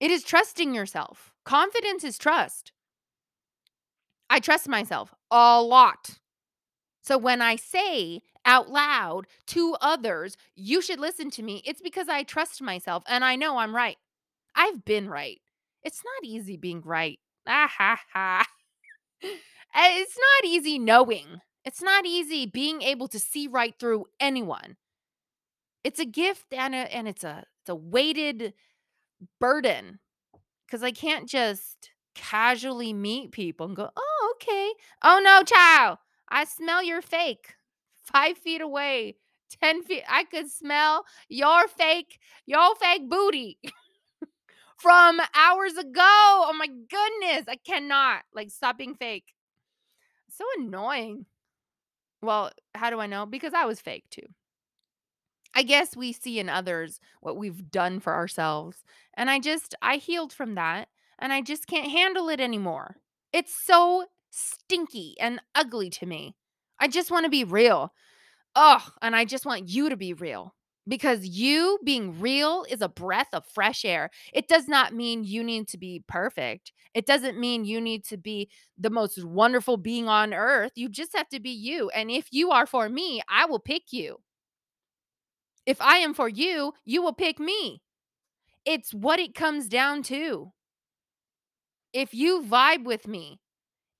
It 0.00 0.10
is 0.10 0.24
trusting 0.24 0.74
yourself. 0.74 1.32
Confidence 1.44 2.04
is 2.04 2.18
trust. 2.18 2.72
I 4.28 4.40
trust 4.40 4.68
myself 4.68 5.14
a 5.30 5.62
lot. 5.62 6.18
So 7.02 7.18
when 7.18 7.42
I 7.42 7.56
say 7.56 8.22
out 8.44 8.70
loud 8.70 9.26
to 9.48 9.76
others, 9.80 10.36
you 10.56 10.82
should 10.82 11.00
listen 11.00 11.30
to 11.32 11.42
me, 11.42 11.62
it's 11.64 11.82
because 11.82 12.08
I 12.08 12.22
trust 12.22 12.62
myself 12.62 13.04
and 13.06 13.24
I 13.24 13.36
know 13.36 13.58
I'm 13.58 13.74
right. 13.74 13.96
I've 14.54 14.84
been 14.84 15.08
right. 15.08 15.40
It's 15.82 16.02
not 16.04 16.28
easy 16.28 16.56
being 16.56 16.82
right. 16.82 17.18
Ah 17.46 17.68
ha 17.68 18.00
ha. 18.12 18.46
It's 19.76 20.16
not 20.16 20.48
easy 20.48 20.78
knowing. 20.78 21.40
It's 21.64 21.82
not 21.82 22.06
easy 22.06 22.46
being 22.46 22.82
able 22.82 23.08
to 23.08 23.18
see 23.18 23.48
right 23.48 23.74
through 23.78 24.06
anyone. 24.20 24.76
It's 25.84 26.00
a 26.00 26.06
gift 26.06 26.46
and 26.52 26.74
a, 26.74 26.78
and 26.94 27.06
it's 27.06 27.24
a 27.24 27.44
it's 27.60 27.68
a 27.68 27.74
weighted 27.74 28.54
burden 29.40 30.00
cuz 30.70 30.82
I 30.82 30.92
can't 30.92 31.28
just 31.28 31.90
casually 32.14 32.92
meet 32.94 33.32
people 33.32 33.66
and 33.66 33.76
go, 33.76 33.90
"Oh, 33.96 34.34
okay. 34.36 34.72
Oh 35.02 35.20
no, 35.24 35.42
child. 35.44 35.98
I 36.30 36.44
smell 36.44 36.82
your 36.82 37.02
fake. 37.02 37.56
5 38.04 38.38
feet 38.38 38.62
away. 38.62 39.16
10 39.62 39.82
feet. 39.82 40.04
I 40.08 40.24
could 40.24 40.50
smell 40.50 41.06
your 41.28 41.68
fake 41.68 42.20
your 42.46 42.76
fake 42.76 43.08
booty." 43.08 43.58
From 44.78 45.20
hours 45.34 45.76
ago. 45.78 46.00
Oh 46.48 46.54
my 46.58 46.68
goodness. 46.68 47.46
I 47.48 47.56
cannot. 47.56 48.24
Like 48.34 48.50
stop 48.50 48.78
being 48.78 48.94
fake. 48.96 49.34
So 50.30 50.44
annoying. 50.58 51.26
Well, 52.22 52.50
how 52.74 52.90
do 52.90 53.00
I 53.00 53.06
know? 53.06 53.26
Because 53.26 53.54
I 53.54 53.66
was 53.66 53.80
fake 53.80 54.04
too. 54.10 54.26
I 55.54 55.62
guess 55.62 55.96
we 55.96 56.12
see 56.12 56.38
in 56.38 56.48
others 56.48 57.00
what 57.20 57.36
we've 57.36 57.70
done 57.70 58.00
for 58.00 58.14
ourselves. 58.14 58.84
And 59.14 59.30
I 59.30 59.38
just, 59.38 59.74
I 59.80 59.96
healed 59.96 60.32
from 60.32 60.54
that 60.56 60.88
and 61.18 61.32
I 61.32 61.42
just 61.42 61.66
can't 61.66 61.90
handle 61.90 62.28
it 62.28 62.40
anymore. 62.40 62.96
It's 63.32 63.54
so 63.54 64.06
stinky 64.30 65.14
and 65.20 65.40
ugly 65.54 65.90
to 65.90 66.06
me. 66.06 66.34
I 66.80 66.88
just 66.88 67.10
want 67.10 67.24
to 67.24 67.30
be 67.30 67.44
real. 67.44 67.92
Oh, 68.56 68.86
And 69.02 69.16
I 69.16 69.24
just 69.24 69.46
want 69.46 69.68
you 69.68 69.88
to 69.88 69.96
be 69.96 70.12
real 70.12 70.54
because 70.86 71.24
you 71.26 71.78
being 71.84 72.20
real 72.20 72.64
is 72.68 72.82
a 72.82 72.88
breath 72.88 73.28
of 73.32 73.44
fresh 73.46 73.84
air. 73.84 74.10
It 74.32 74.48
does 74.48 74.68
not 74.68 74.94
mean 74.94 75.24
you 75.24 75.42
need 75.42 75.68
to 75.68 75.78
be 75.78 76.04
perfect. 76.06 76.72
It 76.94 77.06
doesn't 77.06 77.38
mean 77.38 77.64
you 77.64 77.80
need 77.80 78.04
to 78.06 78.16
be 78.16 78.50
the 78.78 78.90
most 78.90 79.24
wonderful 79.24 79.76
being 79.76 80.08
on 80.08 80.34
earth. 80.34 80.72
You 80.76 80.88
just 80.88 81.16
have 81.16 81.28
to 81.30 81.40
be 81.40 81.50
you. 81.50 81.90
And 81.90 82.10
if 82.10 82.28
you 82.30 82.50
are 82.50 82.66
for 82.66 82.88
me, 82.88 83.22
I 83.28 83.46
will 83.46 83.58
pick 83.58 83.92
you. 83.92 84.18
If 85.66 85.80
I 85.80 85.98
am 85.98 86.14
for 86.14 86.28
you, 86.28 86.74
you 86.84 87.02
will 87.02 87.14
pick 87.14 87.38
me. 87.38 87.82
It's 88.64 88.92
what 88.92 89.18
it 89.18 89.34
comes 89.34 89.68
down 89.68 90.02
to. 90.04 90.52
If 91.92 92.12
you 92.12 92.42
vibe 92.42 92.84
with 92.84 93.06
me, 93.06 93.40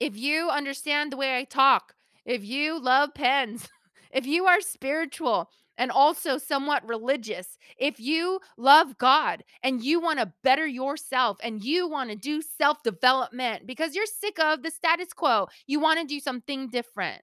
if 0.00 0.16
you 0.16 0.50
understand 0.50 1.12
the 1.12 1.16
way 1.16 1.36
I 1.36 1.44
talk, 1.44 1.94
if 2.24 2.44
you 2.44 2.80
love 2.80 3.10
pens, 3.14 3.68
if 4.10 4.26
you 4.26 4.46
are 4.46 4.60
spiritual 4.60 5.50
and 5.76 5.90
also 5.90 6.38
somewhat 6.38 6.86
religious, 6.88 7.58
if 7.78 8.00
you 8.00 8.40
love 8.56 8.98
God 8.98 9.44
and 9.62 9.82
you 9.82 10.00
want 10.00 10.18
to 10.18 10.32
better 10.42 10.66
yourself 10.66 11.38
and 11.42 11.62
you 11.62 11.88
want 11.88 12.10
to 12.10 12.16
do 12.16 12.42
self 12.42 12.82
development 12.82 13.66
because 13.66 13.94
you're 13.94 14.06
sick 14.06 14.38
of 14.38 14.62
the 14.62 14.70
status 14.70 15.12
quo, 15.12 15.46
you 15.66 15.80
want 15.80 16.00
to 16.00 16.06
do 16.06 16.20
something 16.20 16.68
different, 16.68 17.22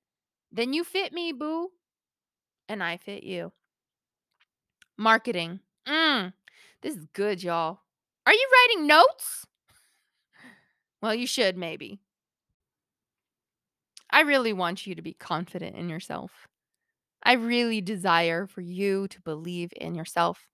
then 0.51 0.73
you 0.73 0.84
fit 0.84 1.13
me, 1.13 1.32
boo. 1.32 1.69
And 2.69 2.82
I 2.82 2.97
fit 2.97 3.23
you. 3.23 3.51
Marketing. 5.02 5.60
Mm. 5.88 6.32
This 6.84 6.96
is 6.96 7.08
good, 7.14 7.42
y'all. 7.42 7.80
Are 8.28 8.34
you 8.34 8.50
writing 8.54 8.86
notes? 8.86 9.48
Well, 11.02 11.16
you 11.16 11.26
should 11.26 11.58
maybe. 11.58 12.00
I 14.12 14.22
really 14.22 14.54
want 14.54 14.86
you 14.86 14.94
to 14.94 15.02
be 15.02 15.16
confident 15.16 15.76
in 15.76 15.90
yourself. 15.90 16.48
I 17.24 17.34
really 17.34 17.82
desire 17.82 18.46
for 18.46 18.62
you 18.62 19.08
to 19.08 19.20
believe 19.22 19.74
in 19.76 19.96
yourself, 19.96 20.46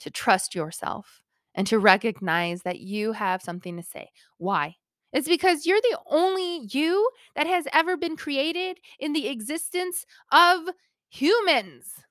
to 0.00 0.10
trust 0.10 0.52
yourself, 0.52 1.22
and 1.54 1.64
to 1.68 1.78
recognize 1.78 2.62
that 2.62 2.80
you 2.80 3.12
have 3.12 3.40
something 3.40 3.76
to 3.76 3.84
say. 3.84 4.08
Why? 4.36 4.74
It's 5.12 5.28
because 5.28 5.64
you're 5.64 5.80
the 5.80 5.98
only 6.10 6.66
you 6.72 7.08
that 7.36 7.46
has 7.46 7.68
ever 7.72 7.96
been 7.96 8.16
created 8.16 8.80
in 8.98 9.12
the 9.12 9.28
existence 9.28 10.06
of 10.32 10.70
humans. 11.08 12.02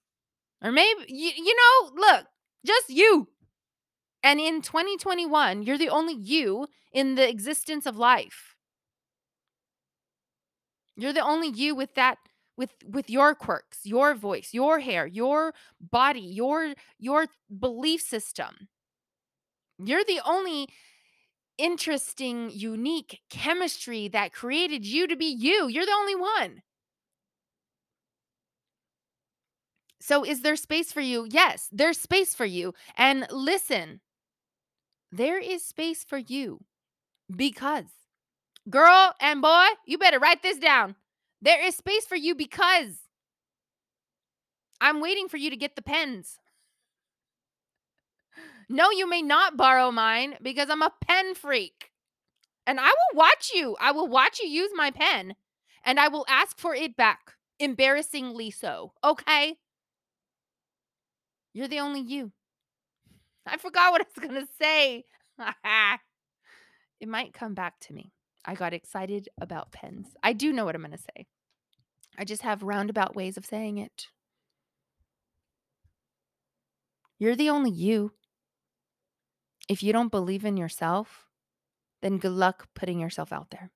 Or 0.64 0.72
maybe, 0.72 1.06
you, 1.08 1.32
you 1.36 1.56
know, 1.56 1.92
look, 1.96 2.26
just 2.66 2.90
you. 2.90 3.28
And 4.24 4.40
in 4.40 4.62
2021, 4.62 5.64
you're 5.64 5.78
the 5.78 5.90
only 5.90 6.14
you 6.14 6.68
in 6.92 7.16
the 7.16 7.28
existence 7.28 7.86
of 7.86 7.98
life. 7.98 8.56
You're 10.96 11.14
the 11.14 11.22
only 11.26 11.50
you 11.50 11.74
with 11.74 11.96
that 11.96 12.18
with 12.58 12.74
with 12.86 13.10
your 13.10 13.34
quirks, 13.34 13.80
your 13.84 14.14
voice, 14.14 14.50
your 14.52 14.80
hair, 14.80 15.08
your 15.08 15.54
body, 15.80 16.20
your 16.20 16.74
your 17.00 17.28
belief 17.60 18.02
system. 18.02 18.68
You're 19.80 20.04
the 20.04 20.22
only 20.26 20.68
interesting, 21.58 22.52
unique 22.52 23.22
chemistry 23.30 24.08
that 24.10 24.34
created 24.34 24.86
you 24.86 25.08
to 25.08 25.16
be 25.16 25.26
you. 25.26 25.68
You're 25.68 25.86
the 25.86 25.92
only 25.92 26.16
one. 26.16 26.62
So, 30.02 30.26
is 30.26 30.42
there 30.42 30.56
space 30.56 30.92
for 30.92 31.02
you? 31.02 31.28
Yes, 31.30 31.70
there's 31.72 32.00
space 32.00 32.34
for 32.34 32.46
you. 32.46 32.74
And 32.98 33.28
listen, 33.30 34.02
there 35.12 35.38
is 35.40 35.64
space 35.64 36.04
for 36.04 36.18
you 36.18 36.62
because, 37.34 37.86
girl 38.68 39.14
and 39.22 39.44
boy, 39.44 39.68
you 39.86 40.00
better 40.00 40.18
write 40.20 40.42
this 40.42 40.58
down. 40.58 40.96
There 41.40 41.64
is 41.64 41.76
space 41.76 42.06
for 42.06 42.16
you 42.16 42.34
because 42.34 42.98
I'm 44.82 45.02
waiting 45.02 45.28
for 45.28 45.38
you 45.38 45.52
to 45.52 45.56
get 45.56 45.76
the 45.76 45.84
pens. 45.84 46.40
No, 48.70 48.90
you 48.90 49.08
may 49.08 49.22
not 49.22 49.56
borrow 49.56 49.92
mine 49.92 50.36
because 50.42 50.70
I'm 50.72 50.82
a 50.82 50.94
pen 51.06 51.36
freak. 51.36 51.92
And 52.66 52.80
I 52.80 52.88
will 52.88 53.18
watch 53.18 53.52
you. 53.54 53.76
I 53.80 53.92
will 53.92 54.08
watch 54.08 54.40
you 54.40 54.48
use 54.48 54.72
my 54.74 54.90
pen 54.90 55.36
and 55.86 56.00
I 56.00 56.08
will 56.08 56.26
ask 56.28 56.58
for 56.58 56.74
it 56.74 56.96
back. 56.96 57.34
Embarrassingly 57.60 58.50
so. 58.50 58.94
Okay? 59.04 59.58
You're 61.54 61.68
the 61.68 61.80
only 61.80 62.02
you. 62.02 62.32
I 63.46 63.58
forgot 63.58 63.92
what 63.92 64.02
I 64.02 64.06
was 64.16 64.30
going 64.30 64.42
to 64.42 64.52
say. 64.60 65.04
it 67.00 67.10
might 67.10 67.34
come 67.34 67.54
back 67.54 67.80
to 67.82 67.94
me. 67.94 68.12
I 68.46 68.56
got 68.56 68.74
excited 68.74 69.30
about 69.40 69.72
pens. 69.72 70.08
I 70.24 70.34
do 70.34 70.54
know 70.54 70.66
what 70.66 70.76
I'm 70.76 70.82
going 70.82 70.92
to 70.92 70.98
say. 70.98 71.28
I 72.18 72.26
just 72.26 72.42
have 72.42 72.64
roundabout 72.64 73.16
ways 73.16 73.38
of 73.38 73.46
saying 73.46 73.78
it. 73.78 74.08
You're 77.20 77.36
the 77.36 77.50
only 77.50 77.72
you. 77.72 78.14
If 79.70 79.84
you 79.84 79.94
don't 79.94 80.12
believe 80.12 80.44
in 80.44 80.58
yourself, 80.58 81.28
then 82.02 82.18
good 82.18 82.32
luck 82.32 82.68
putting 82.76 83.00
yourself 83.00 83.32
out 83.32 83.52
there. 83.52 83.70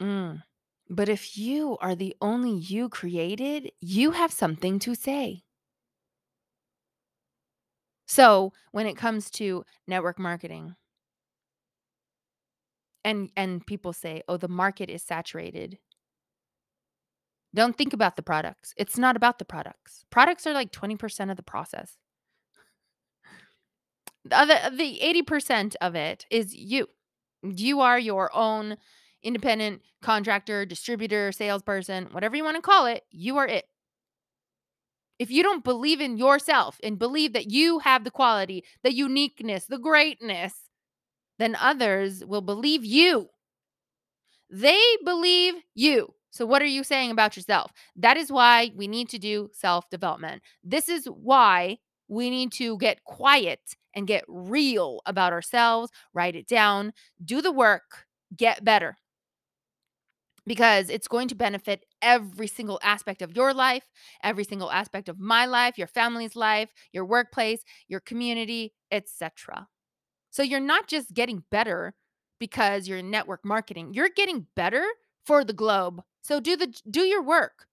Mm. 0.00 0.42
But 0.90 1.08
if 1.08 1.38
you 1.38 1.78
are 1.78 1.94
the 1.94 2.14
only 2.20 2.50
you 2.50 2.90
created, 2.90 3.72
you 3.80 4.10
have 4.10 4.30
something 4.30 4.78
to 4.80 4.94
say. 4.94 5.42
So, 8.06 8.52
when 8.72 8.86
it 8.86 8.96
comes 8.98 9.30
to 9.32 9.64
network 9.86 10.18
marketing, 10.18 10.76
and 13.04 13.30
and 13.36 13.66
people 13.66 13.92
say, 13.92 14.22
"Oh, 14.28 14.36
the 14.36 14.48
market 14.48 14.90
is 14.90 15.02
saturated." 15.02 15.78
Don't 17.54 17.76
think 17.76 17.92
about 17.92 18.16
the 18.16 18.22
products. 18.22 18.74
It's 18.76 18.98
not 18.98 19.16
about 19.16 19.38
the 19.38 19.44
products. 19.44 20.04
Products 20.10 20.46
are 20.46 20.52
like 20.52 20.70
20% 20.72 21.30
of 21.30 21.36
the 21.36 21.42
process. 21.42 21.96
The 24.24 24.36
other 24.36 24.76
the 24.76 25.00
80% 25.00 25.76
of 25.80 25.94
it 25.94 26.26
is 26.30 26.54
you. 26.54 26.88
You 27.42 27.80
are 27.80 27.98
your 27.98 28.34
own 28.34 28.76
independent 29.22 29.82
contractor, 30.02 30.64
distributor, 30.64 31.32
salesperson, 31.32 32.08
whatever 32.12 32.36
you 32.36 32.44
want 32.44 32.56
to 32.56 32.62
call 32.62 32.86
it, 32.86 33.02
you 33.10 33.36
are 33.38 33.46
it. 33.46 33.64
If 35.18 35.30
you 35.30 35.42
don't 35.42 35.62
believe 35.62 36.00
in 36.00 36.16
yourself 36.16 36.78
and 36.82 36.98
believe 36.98 37.34
that 37.34 37.50
you 37.50 37.80
have 37.80 38.04
the 38.04 38.10
quality, 38.10 38.64
the 38.82 38.94
uniqueness, 38.94 39.66
the 39.66 39.78
greatness, 39.78 40.54
then 41.38 41.56
others 41.60 42.24
will 42.24 42.40
believe 42.40 42.84
you. 42.84 43.28
They 44.50 44.80
believe 45.04 45.54
you. 45.74 46.14
So, 46.30 46.46
what 46.46 46.62
are 46.62 46.66
you 46.66 46.84
saying 46.84 47.10
about 47.10 47.36
yourself? 47.36 47.72
That 47.96 48.16
is 48.16 48.30
why 48.30 48.70
we 48.74 48.88
need 48.88 49.08
to 49.10 49.18
do 49.18 49.50
self 49.52 49.90
development. 49.90 50.42
This 50.62 50.88
is 50.88 51.06
why 51.06 51.78
we 52.08 52.30
need 52.30 52.52
to 52.52 52.78
get 52.78 53.04
quiet 53.04 53.60
and 53.94 54.06
get 54.06 54.24
real 54.28 55.00
about 55.06 55.32
ourselves, 55.32 55.90
write 56.14 56.36
it 56.36 56.46
down, 56.46 56.92
do 57.24 57.42
the 57.42 57.52
work, 57.52 58.06
get 58.36 58.64
better. 58.64 58.96
Because 60.50 60.90
it's 60.90 61.06
going 61.06 61.28
to 61.28 61.36
benefit 61.36 61.86
every 62.02 62.48
single 62.48 62.80
aspect 62.82 63.22
of 63.22 63.36
your 63.36 63.54
life, 63.54 63.84
every 64.20 64.42
single 64.42 64.68
aspect 64.72 65.08
of 65.08 65.20
my 65.20 65.46
life, 65.46 65.78
your 65.78 65.86
family's 65.86 66.34
life, 66.34 66.70
your 66.92 67.04
workplace, 67.04 67.62
your 67.86 68.00
community, 68.00 68.72
etc. 68.90 69.68
So 70.32 70.42
you're 70.42 70.58
not 70.58 70.88
just 70.88 71.14
getting 71.14 71.44
better 71.52 71.94
because 72.40 72.88
you're 72.88 73.00
network 73.00 73.44
marketing. 73.44 73.94
You're 73.94 74.08
getting 74.08 74.48
better 74.56 74.84
for 75.24 75.44
the 75.44 75.52
globe. 75.52 76.02
So 76.20 76.40
do 76.40 76.56
the 76.56 76.74
do 76.90 77.02
your 77.02 77.22
work. 77.22 77.66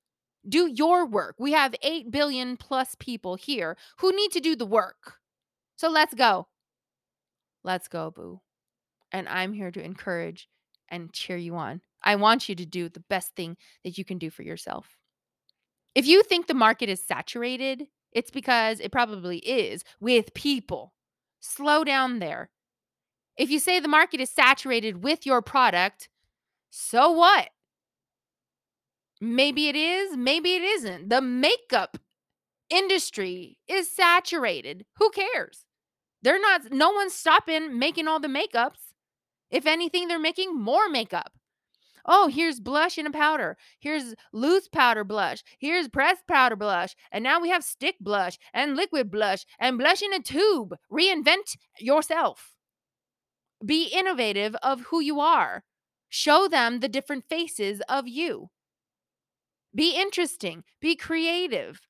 Do 0.47 0.67
your 0.67 1.03
work. 1.07 1.37
We 1.39 1.53
have 1.53 1.73
8 1.81 2.11
billion 2.11 2.57
plus 2.57 2.93
people 2.99 3.37
here 3.37 3.75
who 4.01 4.15
need 4.15 4.31
to 4.33 4.39
do 4.39 4.55
the 4.55 4.67
work. 4.67 5.15
So 5.77 5.89
let's 5.89 6.13
go. 6.13 6.45
Let's 7.63 7.87
go, 7.87 8.11
boo. 8.11 8.41
And 9.11 9.27
I'm 9.27 9.53
here 9.53 9.71
to 9.71 9.83
encourage 9.83 10.47
and 10.89 11.11
cheer 11.11 11.37
you 11.37 11.55
on. 11.55 11.81
I 12.03 12.15
want 12.15 12.47
you 12.47 12.55
to 12.55 12.65
do 12.65 12.89
the 12.89 13.03
best 13.09 13.35
thing 13.35 13.57
that 13.83 13.97
you 13.97 14.05
can 14.05 14.17
do 14.17 14.29
for 14.29 14.43
yourself. 14.43 14.97
If 15.95 16.05
you 16.05 16.23
think 16.23 16.47
the 16.47 16.53
market 16.53 16.89
is 16.89 17.03
saturated, 17.03 17.87
it's 18.11 18.31
because 18.31 18.79
it 18.79 18.91
probably 18.91 19.39
is 19.39 19.83
with 19.99 20.33
people. 20.33 20.93
Slow 21.39 21.83
down 21.83 22.19
there. 22.19 22.49
If 23.37 23.49
you 23.49 23.59
say 23.59 23.79
the 23.79 23.87
market 23.87 24.19
is 24.19 24.29
saturated 24.29 25.03
with 25.03 25.25
your 25.25 25.41
product, 25.41 26.09
so 26.69 27.11
what? 27.11 27.49
Maybe 29.19 29.67
it 29.67 29.75
is, 29.75 30.15
maybe 30.15 30.55
it 30.55 30.63
isn't. 30.63 31.09
The 31.09 31.21
makeup 31.21 31.97
industry 32.69 33.57
is 33.67 33.91
saturated. 33.91 34.85
Who 34.97 35.09
cares? 35.11 35.65
They're 36.21 36.39
not, 36.39 36.71
no 36.71 36.91
one's 36.91 37.13
stopping 37.13 37.77
making 37.79 38.07
all 38.07 38.19
the 38.19 38.27
makeups. 38.27 38.93
If 39.49 39.65
anything, 39.65 40.07
they're 40.07 40.19
making 40.19 40.59
more 40.59 40.89
makeup. 40.89 41.31
Oh, 42.07 42.27
here's 42.27 42.59
blush 42.59 42.97
in 42.97 43.05
a 43.05 43.11
powder. 43.11 43.57
Here's 43.79 44.15
loose 44.31 44.67
powder 44.69 45.03
blush. 45.03 45.43
Here's 45.59 45.89
pressed 45.89 46.25
powder 46.27 46.55
blush. 46.55 46.95
And 47.11 47.23
now 47.23 47.41
we 47.41 47.49
have 47.49 47.63
stick 47.63 47.95
blush 47.99 48.37
and 48.53 48.77
liquid 48.77 49.11
blush 49.11 49.45
and 49.59 49.77
blush 49.77 50.01
in 50.01 50.13
a 50.13 50.21
tube. 50.21 50.75
Reinvent 50.91 51.57
yourself. 51.79 52.53
Be 53.65 53.87
innovative 53.87 54.55
of 54.63 54.81
who 54.81 55.01
you 55.01 55.19
are. 55.19 55.63
Show 56.09 56.47
them 56.47 56.79
the 56.79 56.87
different 56.87 57.25
faces 57.27 57.81
of 57.89 58.07
you. 58.07 58.49
Be 59.75 59.95
interesting. 59.95 60.63
Be 60.79 60.95
creative. 60.95 61.81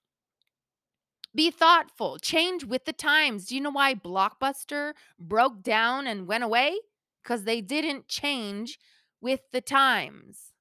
Be 1.35 1.51
thoughtful. 1.51 2.17
Change 2.17 2.63
with 2.63 2.85
the 2.85 2.93
times. 2.93 3.45
Do 3.45 3.55
you 3.55 3.61
know 3.61 3.69
why 3.69 3.93
Blockbuster 3.93 4.93
broke 5.19 5.61
down 5.61 6.07
and 6.07 6.27
went 6.27 6.43
away? 6.43 6.79
Because 7.21 7.43
they 7.43 7.61
didn't 7.61 8.07
change 8.07 8.79
with 9.21 9.41
the 9.51 9.61
times. 9.61 10.53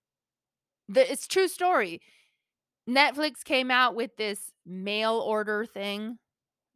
The, 0.89 1.11
it's 1.11 1.27
true 1.27 1.49
story. 1.49 2.01
Netflix 2.89 3.43
came 3.45 3.71
out 3.71 3.95
with 3.95 4.17
this 4.17 4.53
mail 4.65 5.15
order 5.15 5.67
thing 5.67 6.19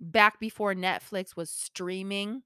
back 0.00 0.40
before 0.40 0.74
Netflix 0.74 1.36
was 1.36 1.50
streaming. 1.50 2.42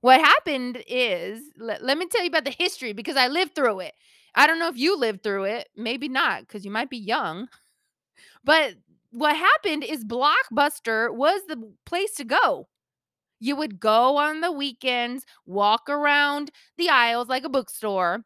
What 0.00 0.20
happened 0.20 0.82
is, 0.86 1.42
let, 1.56 1.82
let 1.82 1.98
me 1.98 2.06
tell 2.06 2.22
you 2.22 2.28
about 2.28 2.44
the 2.44 2.54
history 2.56 2.92
because 2.92 3.16
I 3.16 3.28
lived 3.28 3.54
through 3.54 3.80
it. 3.80 3.94
I 4.34 4.46
don't 4.46 4.58
know 4.58 4.68
if 4.68 4.76
you 4.76 4.96
lived 4.96 5.22
through 5.22 5.44
it, 5.44 5.68
maybe 5.76 6.08
not 6.08 6.40
because 6.42 6.64
you 6.64 6.70
might 6.70 6.90
be 6.90 6.98
young. 6.98 7.48
But 8.44 8.74
what 9.10 9.36
happened 9.36 9.84
is 9.84 10.04
Blockbuster 10.04 11.12
was 11.12 11.42
the 11.48 11.72
place 11.84 12.14
to 12.14 12.24
go. 12.24 12.68
You 13.40 13.56
would 13.56 13.80
go 13.80 14.16
on 14.16 14.40
the 14.40 14.52
weekends, 14.52 15.24
walk 15.46 15.88
around 15.88 16.50
the 16.76 16.88
aisles 16.88 17.28
like 17.28 17.44
a 17.44 17.48
bookstore, 17.48 18.24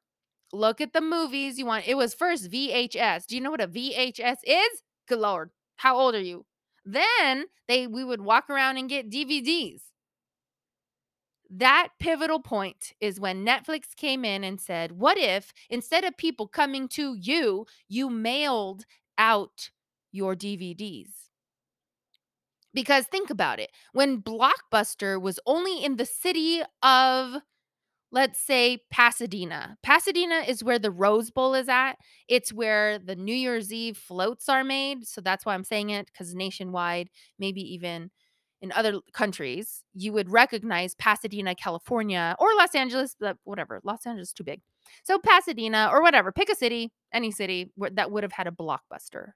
look 0.52 0.80
at 0.80 0.92
the 0.92 1.00
movies 1.00 1.58
you 1.58 1.66
want. 1.66 1.86
It 1.88 1.96
was 1.96 2.14
first 2.14 2.50
VHS. 2.50 3.26
Do 3.26 3.34
you 3.34 3.40
know 3.40 3.50
what 3.50 3.60
a 3.60 3.68
VHS 3.68 4.38
is? 4.44 4.82
Good 5.08 5.18
Lord. 5.18 5.50
How 5.76 5.96
old 5.98 6.14
are 6.14 6.20
you? 6.20 6.46
Then 6.84 7.46
they 7.68 7.86
we 7.86 8.04
would 8.04 8.22
walk 8.22 8.50
around 8.50 8.76
and 8.78 8.88
get 8.88 9.10
DVDs. 9.10 9.82
That 11.50 11.90
pivotal 12.00 12.40
point 12.40 12.94
is 13.00 13.20
when 13.20 13.44
Netflix 13.44 13.94
came 13.94 14.24
in 14.24 14.42
and 14.42 14.60
said, 14.60 14.92
"What 14.92 15.18
if 15.18 15.52
instead 15.70 16.02
of 16.04 16.16
people 16.16 16.48
coming 16.48 16.88
to 16.88 17.14
you, 17.14 17.66
you 17.88 18.10
mailed 18.10 18.86
out 19.18 19.70
your 20.10 20.34
DVDs?" 20.34 21.30
Because 22.74 23.06
think 23.06 23.30
about 23.30 23.60
it. 23.60 23.70
When 23.92 24.22
Blockbuster 24.22 25.20
was 25.20 25.38
only 25.46 25.84
in 25.84 25.96
the 25.96 26.06
city 26.06 26.62
of 26.82 27.36
let's 28.12 28.38
say 28.38 28.78
Pasadena. 28.90 29.78
Pasadena 29.82 30.44
is 30.46 30.62
where 30.62 30.78
the 30.78 30.90
Rose 30.90 31.30
Bowl 31.30 31.54
is 31.54 31.68
at. 31.68 31.94
It's 32.28 32.52
where 32.52 32.98
the 32.98 33.16
New 33.16 33.34
Year's 33.34 33.72
Eve 33.72 33.96
floats 33.96 34.50
are 34.50 34.62
made. 34.62 35.06
So 35.06 35.22
that's 35.22 35.46
why 35.46 35.54
I'm 35.54 35.64
saying 35.64 35.90
it 35.90 36.10
because 36.12 36.34
nationwide, 36.34 37.08
maybe 37.38 37.62
even 37.72 38.10
in 38.60 38.70
other 38.72 39.00
countries, 39.14 39.82
you 39.94 40.12
would 40.12 40.30
recognize 40.30 40.94
Pasadena, 40.94 41.54
California, 41.54 42.36
or 42.38 42.48
Los 42.56 42.74
Angeles, 42.74 43.16
whatever. 43.44 43.80
Los 43.82 44.06
Angeles 44.06 44.28
is 44.28 44.34
too 44.34 44.44
big. 44.44 44.60
So 45.04 45.18
Pasadena 45.18 45.88
or 45.90 46.02
whatever, 46.02 46.32
pick 46.32 46.50
a 46.50 46.54
city, 46.54 46.92
any 47.14 47.30
city 47.30 47.72
that 47.94 48.10
would 48.10 48.22
have 48.22 48.32
had 48.32 48.46
a 48.46 48.50
blockbuster. 48.50 49.30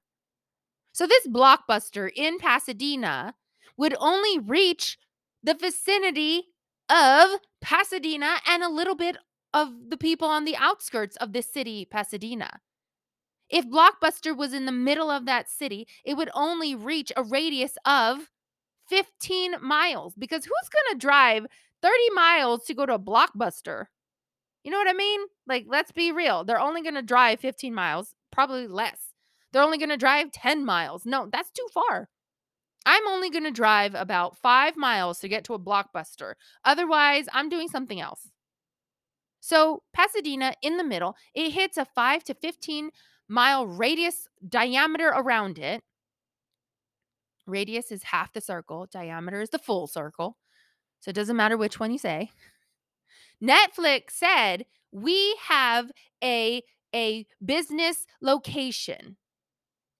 So 0.96 1.06
this 1.06 1.26
blockbuster 1.26 2.10
in 2.16 2.38
Pasadena 2.38 3.34
would 3.76 3.94
only 4.00 4.38
reach 4.38 4.96
the 5.42 5.52
vicinity 5.52 6.44
of 6.88 7.38
Pasadena 7.60 8.36
and 8.48 8.62
a 8.62 8.70
little 8.70 8.94
bit 8.94 9.18
of 9.52 9.90
the 9.90 9.98
people 9.98 10.26
on 10.26 10.46
the 10.46 10.56
outskirts 10.56 11.14
of 11.16 11.34
this 11.34 11.52
city, 11.52 11.84
Pasadena. 11.84 12.60
If 13.50 13.66
Blockbuster 13.66 14.34
was 14.34 14.54
in 14.54 14.64
the 14.64 14.72
middle 14.72 15.10
of 15.10 15.26
that 15.26 15.50
city, 15.50 15.86
it 16.02 16.14
would 16.16 16.30
only 16.32 16.74
reach 16.74 17.12
a 17.14 17.22
radius 17.22 17.76
of 17.84 18.30
15 18.88 19.56
miles 19.60 20.14
because 20.16 20.46
who's 20.46 20.70
going 20.70 20.94
to 20.94 21.06
drive 21.06 21.44
30 21.82 21.94
miles 22.14 22.64
to 22.64 22.74
go 22.74 22.86
to 22.86 22.94
a 22.94 22.98
Blockbuster? 22.98 23.88
You 24.64 24.70
know 24.70 24.78
what 24.78 24.88
I 24.88 24.94
mean? 24.94 25.20
Like, 25.46 25.66
let's 25.68 25.92
be 25.92 26.10
real. 26.10 26.42
They're 26.42 26.58
only 26.58 26.80
going 26.80 26.94
to 26.94 27.02
drive 27.02 27.40
15 27.40 27.74
miles, 27.74 28.14
probably 28.32 28.66
less. 28.66 29.05
They're 29.56 29.64
only 29.64 29.78
going 29.78 29.88
to 29.88 29.96
drive 29.96 30.32
10 30.32 30.66
miles. 30.66 31.06
No, 31.06 31.30
that's 31.32 31.50
too 31.50 31.66
far. 31.72 32.10
I'm 32.84 33.08
only 33.08 33.30
going 33.30 33.44
to 33.44 33.50
drive 33.50 33.94
about 33.94 34.36
five 34.36 34.76
miles 34.76 35.18
to 35.20 35.30
get 35.30 35.44
to 35.44 35.54
a 35.54 35.58
blockbuster. 35.58 36.34
Otherwise, 36.62 37.24
I'm 37.32 37.48
doing 37.48 37.68
something 37.68 37.98
else. 37.98 38.28
So, 39.40 39.82
Pasadena 39.94 40.52
in 40.60 40.76
the 40.76 40.84
middle, 40.84 41.16
it 41.34 41.52
hits 41.52 41.78
a 41.78 41.86
5 41.86 42.22
to 42.24 42.34
15 42.34 42.90
mile 43.30 43.66
radius 43.66 44.28
diameter 44.46 45.08
around 45.08 45.58
it. 45.58 45.82
Radius 47.46 47.90
is 47.90 48.02
half 48.02 48.34
the 48.34 48.42
circle, 48.42 48.86
diameter 48.92 49.40
is 49.40 49.48
the 49.48 49.58
full 49.58 49.86
circle. 49.86 50.36
So, 51.00 51.08
it 51.08 51.14
doesn't 51.14 51.34
matter 51.34 51.56
which 51.56 51.80
one 51.80 51.92
you 51.92 51.98
say. 51.98 52.30
Netflix 53.42 54.10
said, 54.10 54.66
"We 54.92 55.34
have 55.48 55.92
a 56.22 56.62
a 56.94 57.26
business 57.42 58.04
location." 58.20 59.16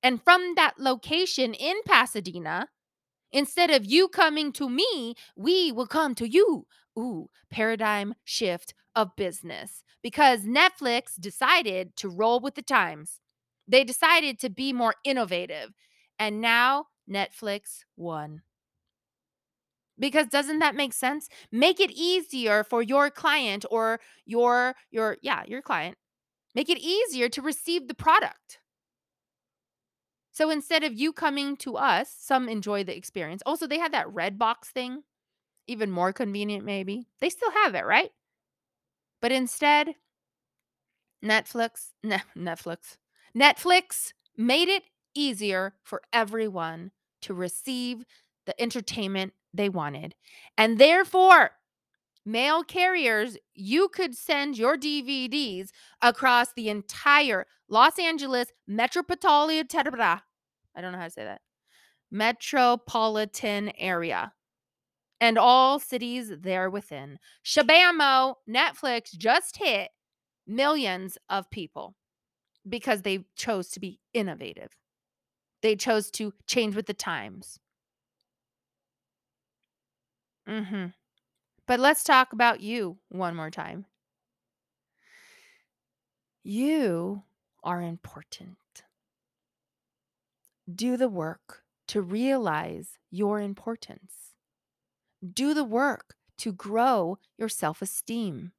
And 0.07 0.23
from 0.23 0.55
that 0.55 0.75
location 0.79 1.53
in 1.53 1.77
Pasadena, 1.85 2.69
Instead 3.33 3.71
of 3.71 3.85
you 3.85 4.09
coming 4.09 4.53
to 4.53 4.69
me, 4.69 5.15
we 5.37 5.73
will 5.73 5.87
come 5.87 6.15
to 6.15 6.29
you. 6.29 6.67
Ooh, 6.99 7.29
paradigm 7.51 8.15
shift 8.25 8.73
of 8.95 9.17
business 9.17 9.83
because 10.03 10.43
Netflix 10.43 11.21
decided 11.21 11.97
to 11.97 12.09
roll 12.09 12.41
with 12.41 12.55
the 12.55 12.63
times. 12.63 13.21
They 13.69 13.85
decided 13.85 14.39
to 14.39 14.49
be 14.49 14.73
more 14.73 14.95
innovative. 15.05 15.75
And 16.19 16.41
now 16.41 16.87
Netflix 17.11 17.81
won. 17.97 18.43
Because 19.99 20.29
doesn't 20.29 20.61
that 20.61 20.75
make 20.75 20.93
sense? 20.93 21.29
Make 21.51 21.81
it 21.81 21.91
easier 21.91 22.65
for 22.65 22.81
your 22.81 23.11
client 23.11 23.67
or 23.71 24.01
your 24.25 24.77
your 24.91 25.19
yeah, 25.21 25.43
your 25.47 25.63
client. 25.63 25.99
Make 26.55 26.71
it 26.71 26.79
easier 26.79 27.29
to 27.31 27.43
receive 27.43 27.89
the 27.89 27.95
product. 27.95 28.61
So 30.37 30.51
instead 30.51 30.85
of 30.85 30.93
you 30.93 31.15
coming 31.15 31.57
to 31.57 31.79
us, 31.79 32.15
some 32.15 32.47
enjoy 32.47 32.85
the 32.85 32.95
experience. 32.95 33.43
Also, 33.47 33.67
they 33.67 33.79
had 33.79 33.93
that 33.95 34.09
Redbox 34.09 34.67
thing, 34.67 35.03
even 35.67 35.91
more 35.91 36.13
convenient, 36.13 36.63
maybe. 36.63 37.07
They 37.21 37.31
still 37.31 37.51
have 37.53 37.75
it, 37.75 37.87
right? 37.87 38.11
But 39.23 39.33
instead, 39.33 39.95
Netflix, 41.25 41.93
ne- 42.05 42.21
Netflix, 42.37 42.99
Netflix 43.35 44.13
made 44.37 44.69
it 44.69 44.83
easier 45.15 45.73
for 45.83 46.03
everyone 46.13 46.91
to 47.23 47.33
receive 47.33 48.05
the 48.45 48.61
entertainment 48.61 49.33
they 49.55 49.71
wanted. 49.71 50.15
And 50.59 50.77
therefore, 50.77 51.53
mail 52.27 52.63
carriers, 52.63 53.39
you 53.55 53.89
could 53.89 54.15
send 54.15 54.59
your 54.59 54.77
DVDs 54.77 55.71
across 56.03 56.53
the 56.53 56.69
entire 56.69 57.47
Los 57.71 57.99
Angeles 57.99 58.53
metropolitan, 58.67 59.67
I 60.77 60.83
don't 60.83 60.93
know 60.93 60.99
how 60.99 61.05
to 61.07 61.11
say 61.11 61.25
that, 61.25 61.41
metropolitan 62.11 63.73
area 63.79 64.33
and 65.21 65.39
all 65.39 65.81
cities 65.81 66.33
there 66.41 66.71
within. 66.71 67.19
Shabamo, 67.45 68.37
Netflix 68.49 69.17
just 69.17 69.59
hit 69.59 69.91
millions 70.47 71.19
of 71.31 71.51
people 71.51 71.95
because 72.69 73.03
they 73.03 73.27
chose 73.37 73.71
to 73.71 73.81
be 73.81 74.01
innovative. 74.15 74.71
They 75.63 75.77
chose 75.77 76.11
to 76.13 76.33
change 76.47 76.77
with 76.77 76.87
the 76.87 76.95
times. 76.95 77.59
Mhm. 80.47 80.95
But 81.67 81.81
let's 81.81 82.05
talk 82.05 82.33
about 82.33 82.61
you 82.61 82.99
one 83.09 83.37
more 83.37 83.51
time. 83.51 83.87
You 86.45 87.25
are 87.63 87.83
important. 87.83 88.57
Do 90.73 90.97
the 90.97 91.09
work 91.09 91.63
to 91.89 92.03
realize 92.03 92.99
your 93.11 93.41
importance. 93.41 94.35
Do 95.33 95.55
the 95.55 95.65
work 95.65 96.17
to 96.39 96.53
grow 96.53 97.19
your 97.39 97.49
self 97.49 97.83
esteem. 97.83 98.53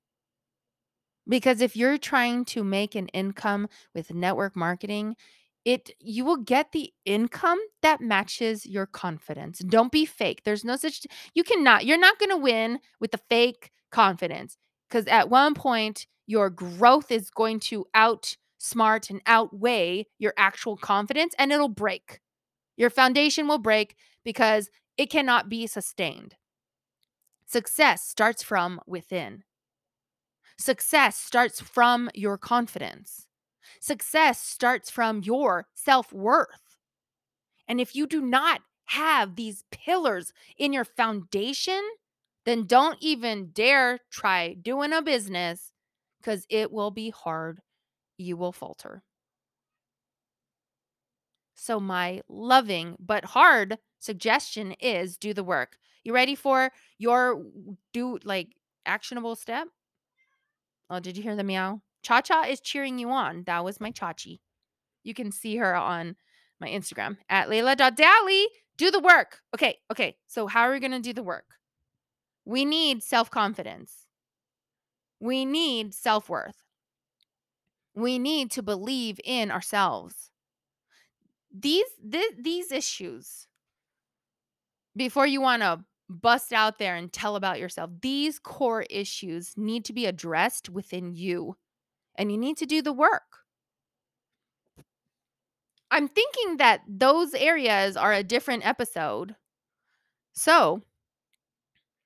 Because 1.28 1.60
if 1.62 1.76
you're 1.76 1.98
trying 1.98 2.46
to 2.46 2.64
make 2.64 2.96
an 2.96 3.10
income 3.10 3.68
with 3.94 4.14
network 4.14 4.56
marketing, 4.56 5.16
it 5.66 5.92
you 6.00 6.24
will 6.24 6.38
get 6.38 6.72
the 6.72 6.94
income 7.04 7.60
that 7.82 8.00
matches 8.00 8.66
your 8.66 8.86
confidence. 8.86 9.60
Don't 9.60 9.92
be 9.92 10.06
fake. 10.06 10.44
There's 10.46 10.64
no 10.64 10.78
such 10.78 11.06
you 11.34 11.44
cannot 11.44 11.86
you're 11.86 12.00
not 12.00 12.20
going 12.20 12.30
to 12.30 12.38
win 12.38 12.80
with 13.02 13.12
the 13.12 13.20
fake 13.30 13.72
confidence 13.92 14.58
cuz 14.90 15.06
at 15.08 15.30
one 15.30 15.54
point 15.54 16.08
your 16.26 16.50
growth 16.50 17.12
is 17.12 17.30
going 17.30 17.60
to 17.60 17.86
outsmart 18.60 19.10
and 19.10 19.22
outweigh 19.26 20.06
your 20.18 20.34
actual 20.38 20.78
confidence 20.78 21.34
and 21.38 21.52
it'll 21.52 21.70
break. 21.70 22.20
Your 22.76 22.90
foundation 22.90 23.48
will 23.48 23.58
break 23.58 23.96
because 24.24 24.70
it 24.98 25.10
cannot 25.10 25.50
be 25.50 25.68
sustained. 25.68 26.36
Success 27.46 28.04
starts 28.04 28.44
from 28.44 28.80
within. 28.86 29.44
Success 30.58 31.18
starts 31.18 31.62
from 31.62 32.10
your 32.14 32.38
confidence. 32.38 33.28
Success 33.80 34.42
starts 34.42 34.90
from 34.90 35.22
your 35.24 35.68
self 35.74 36.12
worth. 36.12 36.78
And 37.68 37.80
if 37.80 37.96
you 37.96 38.08
do 38.08 38.22
not 38.22 38.62
have 38.86 39.36
these 39.36 39.66
pillars 39.72 40.34
in 40.58 40.74
your 40.74 40.86
foundation, 40.86 41.82
then 42.46 42.66
don't 42.66 42.98
even 43.02 43.50
dare 43.52 44.00
try 44.10 44.54
doing 44.54 44.94
a 44.94 45.02
business 45.02 45.74
because 46.20 46.46
it 46.50 46.72
will 46.72 46.92
be 46.92 47.10
hard. 47.10 47.60
You 48.18 48.38
will 48.38 48.52
falter. 48.52 49.04
So, 51.56 51.80
my 51.80 52.22
loving 52.30 52.96
but 53.00 53.26
hard 53.26 53.80
suggestion 54.00 54.74
is 54.74 55.18
do 55.18 55.34
the 55.34 55.44
work. 55.44 55.78
You 56.04 56.14
ready 56.14 56.36
for 56.36 56.72
your 56.98 57.44
do 57.94 58.20
like 58.24 58.56
actionable 58.86 59.36
step? 59.36 59.68
Oh, 60.90 61.00
did 61.00 61.18
you 61.18 61.24
hear 61.24 61.36
the 61.36 61.44
meow? 61.44 61.82
Cha 62.04 62.22
Cha 62.22 62.44
is 62.44 62.60
cheering 62.60 63.00
you 63.00 63.10
on. 63.10 63.44
That 63.46 63.66
was 63.66 63.82
my 63.82 63.92
Chachi. 63.92 64.40
You 65.04 65.14
can 65.14 65.32
see 65.32 65.58
her 65.58 65.76
on 65.76 66.16
my 66.62 66.68
Instagram 66.68 67.18
at 67.30 67.50
Layla.Dally. 67.50 68.48
Do 68.78 68.92
the 68.92 69.00
work. 69.00 69.40
Okay, 69.56 69.80
okay. 69.92 70.16
So, 70.28 70.48
how 70.48 70.62
are 70.62 70.72
we 70.72 70.80
going 70.80 70.92
to 70.92 71.00
do 71.00 71.14
the 71.14 71.24
work? 71.24 71.46
We 72.46 72.64
need 72.66 73.04
self 73.04 73.30
confidence. 73.30 74.06
We 75.20 75.44
need 75.44 75.94
self 75.94 76.30
worth. 76.30 76.67
We 77.98 78.20
need 78.20 78.52
to 78.52 78.62
believe 78.62 79.20
in 79.24 79.50
ourselves. 79.50 80.30
These, 81.52 81.88
th- 82.12 82.36
these 82.40 82.72
issues, 82.72 83.48
before 84.96 85.26
you 85.26 85.42
want 85.42 85.64
to 85.64 85.80
bust 86.08 86.54
out 86.54 86.78
there 86.78 86.96
and 86.96 87.12
tell 87.12 87.36
about 87.36 87.60
yourself, 87.60 87.90
these 88.04 88.38
core 88.38 88.84
issues 88.92 89.56
need 89.58 89.84
to 89.86 89.94
be 89.94 90.06
addressed 90.06 90.70
within 90.70 91.16
you 91.16 91.58
and 92.14 92.32
you 92.32 92.38
need 92.38 92.58
to 92.58 92.68
do 92.68 92.84
the 92.84 92.94
work. 92.94 93.40
I'm 95.90 96.08
thinking 96.08 96.58
that 96.58 96.82
those 96.88 97.34
areas 97.34 97.98
are 97.98 98.14
a 98.14 98.24
different 98.24 98.64
episode. 98.64 99.36
So, 100.34 100.84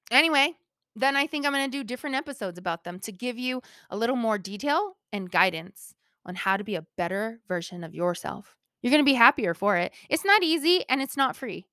anyway, 0.10 0.56
then 0.96 1.16
I 1.16 1.28
think 1.28 1.46
I'm 1.46 1.54
going 1.54 1.70
to 1.70 1.78
do 1.78 1.84
different 1.84 2.16
episodes 2.16 2.58
about 2.58 2.84
them 2.84 3.00
to 3.02 3.12
give 3.12 3.38
you 3.38 3.62
a 3.90 3.98
little 3.98 4.16
more 4.16 4.38
detail 4.38 4.98
and 5.12 5.32
guidance 5.32 5.94
on 6.26 6.36
how 6.36 6.58
to 6.58 6.64
be 6.64 6.76
a 6.76 6.86
better 6.98 7.40
version 7.48 7.84
of 7.84 7.96
yourself. 7.96 8.56
You're 8.82 8.92
going 8.92 9.04
to 9.04 9.10
be 9.10 9.16
happier 9.16 9.54
for 9.54 9.78
it. 9.78 9.94
It's 10.10 10.26
not 10.26 10.44
easy 10.44 10.84
and 10.90 11.02
it's 11.02 11.18
not 11.18 11.36
free. 11.36 11.68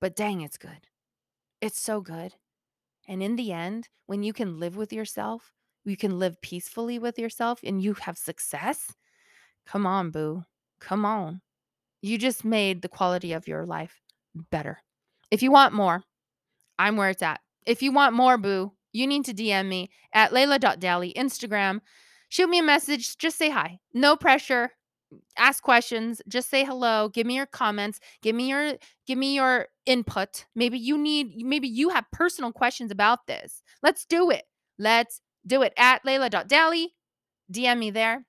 But 0.00 0.16
dang, 0.16 0.40
it's 0.40 0.56
good. 0.56 0.88
It's 1.60 1.78
so 1.78 2.00
good. 2.00 2.34
And 3.06 3.22
in 3.22 3.36
the 3.36 3.52
end, 3.52 3.88
when 4.06 4.22
you 4.22 4.32
can 4.32 4.58
live 4.58 4.76
with 4.76 4.92
yourself, 4.92 5.52
you 5.84 5.96
can 5.96 6.18
live 6.18 6.40
peacefully 6.42 6.98
with 6.98 7.18
yourself 7.18 7.60
and 7.64 7.82
you 7.82 7.94
have 7.94 8.18
success. 8.18 8.94
Come 9.66 9.86
on, 9.86 10.10
boo. 10.10 10.44
Come 10.80 11.04
on. 11.04 11.40
You 12.02 12.18
just 12.18 12.44
made 12.44 12.82
the 12.82 12.88
quality 12.88 13.32
of 13.32 13.48
your 13.48 13.66
life 13.66 14.00
better. 14.50 14.78
If 15.30 15.42
you 15.42 15.50
want 15.50 15.74
more, 15.74 16.02
I'm 16.78 16.96
where 16.96 17.10
it's 17.10 17.22
at. 17.22 17.40
If 17.66 17.82
you 17.82 17.92
want 17.92 18.14
more, 18.14 18.38
boo, 18.38 18.72
you 18.92 19.06
need 19.06 19.24
to 19.26 19.34
DM 19.34 19.68
me 19.68 19.90
at 20.12 20.32
layla.dally, 20.32 21.12
Instagram. 21.14 21.80
Shoot 22.28 22.48
me 22.48 22.58
a 22.58 22.62
message. 22.62 23.16
Just 23.18 23.38
say 23.38 23.50
hi. 23.50 23.78
No 23.94 24.16
pressure. 24.16 24.72
Ask 25.36 25.62
questions. 25.62 26.20
Just 26.28 26.50
say 26.50 26.64
hello. 26.64 27.08
Give 27.08 27.26
me 27.26 27.36
your 27.36 27.46
comments. 27.46 28.00
Give 28.22 28.36
me 28.36 28.48
your 28.50 28.74
give 29.06 29.16
me 29.16 29.34
your 29.34 29.68
input. 29.86 30.44
Maybe 30.54 30.78
you 30.78 30.98
need 30.98 31.36
maybe 31.36 31.68
you 31.68 31.88
have 31.88 32.04
personal 32.12 32.52
questions 32.52 32.90
about 32.90 33.26
this. 33.26 33.62
Let's 33.82 34.04
do 34.04 34.30
it. 34.30 34.44
Let's 34.78 35.20
do 35.46 35.62
it 35.62 35.72
at 35.78 36.04
layla.dally. 36.04 36.94
DM 37.50 37.78
me 37.78 37.90
there. 37.90 38.26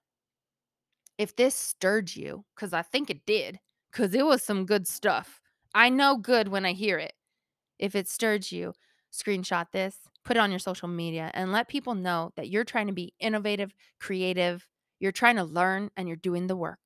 If 1.17 1.35
this 1.35 1.53
stirred 1.53 2.15
you, 2.15 2.45
because 2.55 2.71
I 2.71 2.81
think 2.81 3.09
it 3.09 3.25
did, 3.25 3.59
because 3.91 4.13
it 4.13 4.25
was 4.25 4.41
some 4.41 4.65
good 4.65 4.87
stuff. 4.87 5.41
I 5.75 5.89
know 5.89 6.15
good 6.15 6.47
when 6.47 6.65
I 6.65 6.71
hear 6.71 6.97
it. 6.97 7.13
If 7.77 7.93
it 7.93 8.07
stirred 8.07 8.49
you, 8.51 8.73
screenshot 9.11 9.67
this, 9.71 9.97
put 10.23 10.37
it 10.37 10.39
on 10.39 10.51
your 10.51 10.59
social 10.59 10.87
media, 10.87 11.31
and 11.33 11.51
let 11.51 11.67
people 11.67 11.95
know 11.95 12.31
that 12.35 12.49
you're 12.49 12.63
trying 12.63 12.87
to 12.87 12.93
be 12.93 13.13
innovative, 13.19 13.73
creative, 13.99 14.67
you're 14.99 15.11
trying 15.11 15.37
to 15.37 15.43
learn, 15.43 15.89
and 15.97 16.07
you're 16.07 16.17
doing 16.17 16.47
the 16.47 16.55
work. 16.55 16.79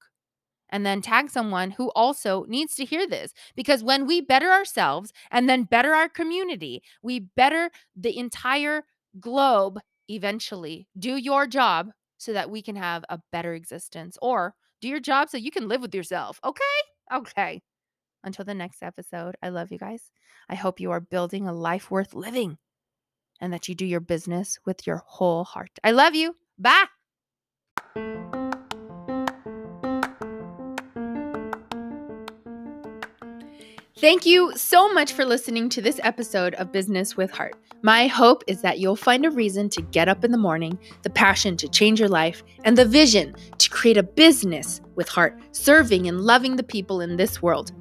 And 0.70 0.86
then 0.86 1.02
tag 1.02 1.30
someone 1.30 1.72
who 1.72 1.92
also 1.92 2.46
needs 2.48 2.76
to 2.76 2.86
hear 2.86 3.08
this 3.08 3.34
because 3.56 3.84
when 3.84 4.08
we 4.08 4.22
better 4.22 4.50
ourselves 4.50 5.14
and 5.30 5.48
then 5.48 5.64
better 5.66 5.94
our 5.94 6.10
community, 6.10 6.82
we 7.04 7.20
better 7.20 7.70
the 7.96 8.18
entire 8.18 8.84
globe 9.20 9.80
eventually. 10.10 10.88
Do 10.98 11.16
your 11.16 11.46
job 11.46 11.92
so 12.18 12.34
that 12.34 12.50
we 12.50 12.62
can 12.64 12.76
have 12.76 13.06
a 13.10 13.20
better 13.32 13.54
existence 13.54 14.18
or 14.22 14.56
do 14.82 14.88
your 14.88 15.00
job 15.00 15.30
so 15.30 15.38
you 15.38 15.52
can 15.52 15.68
live 15.68 15.82
with 15.82 15.94
yourself. 15.94 16.40
Okay? 16.44 16.64
Okay. 17.14 17.62
Until 18.24 18.46
the 18.46 18.54
next 18.54 18.82
episode, 18.82 19.36
I 19.44 19.50
love 19.50 19.72
you 19.72 19.78
guys. 19.78 20.12
I 20.48 20.56
hope 20.56 20.80
you 20.80 20.92
are 20.92 21.02
building 21.02 21.48
a 21.48 21.54
life 21.54 21.92
worth 21.92 22.14
living 22.14 22.58
and 23.42 23.52
that 23.52 23.68
you 23.68 23.76
do 23.76 23.86
your 23.86 24.00
business 24.00 24.58
with 24.66 24.88
your 24.88 25.04
whole 25.06 25.44
heart. 25.44 25.72
I 25.84 25.92
love 25.92 26.16
you. 26.16 26.36
Bye. 26.58 26.86
Thank 33.98 34.26
you 34.26 34.52
so 34.58 34.92
much 34.92 35.14
for 35.14 35.24
listening 35.24 35.70
to 35.70 35.82
this 35.82 36.00
episode 36.04 36.56
of 36.56 36.74
Business 36.74 37.16
with 37.16 37.32
Heart. 37.32 37.56
My 37.84 38.08
hope 38.08 38.44
is 38.48 38.62
that 38.62 38.80
you'll 38.80 38.96
find 38.96 39.26
a 39.26 39.32
reason 39.32 39.70
to 39.70 39.82
get 39.82 40.10
up 40.10 40.26
in 40.26 40.32
the 40.32 40.38
morning, 40.38 40.78
the 41.04 41.10
passion 41.10 41.56
to 41.58 41.70
change 41.70 42.00
your 42.00 42.10
life, 42.10 42.44
and 42.64 42.78
the 42.78 42.86
vision 42.86 43.36
to 43.58 43.70
create 43.70 43.98
a 43.98 44.04
business 44.04 44.82
with 44.96 45.08
heart, 45.08 45.40
serving 45.52 46.08
and 46.08 46.22
loving 46.22 46.56
the 46.56 46.64
people 46.64 47.02
in 47.02 47.18
this 47.18 47.42
world. 47.42 47.72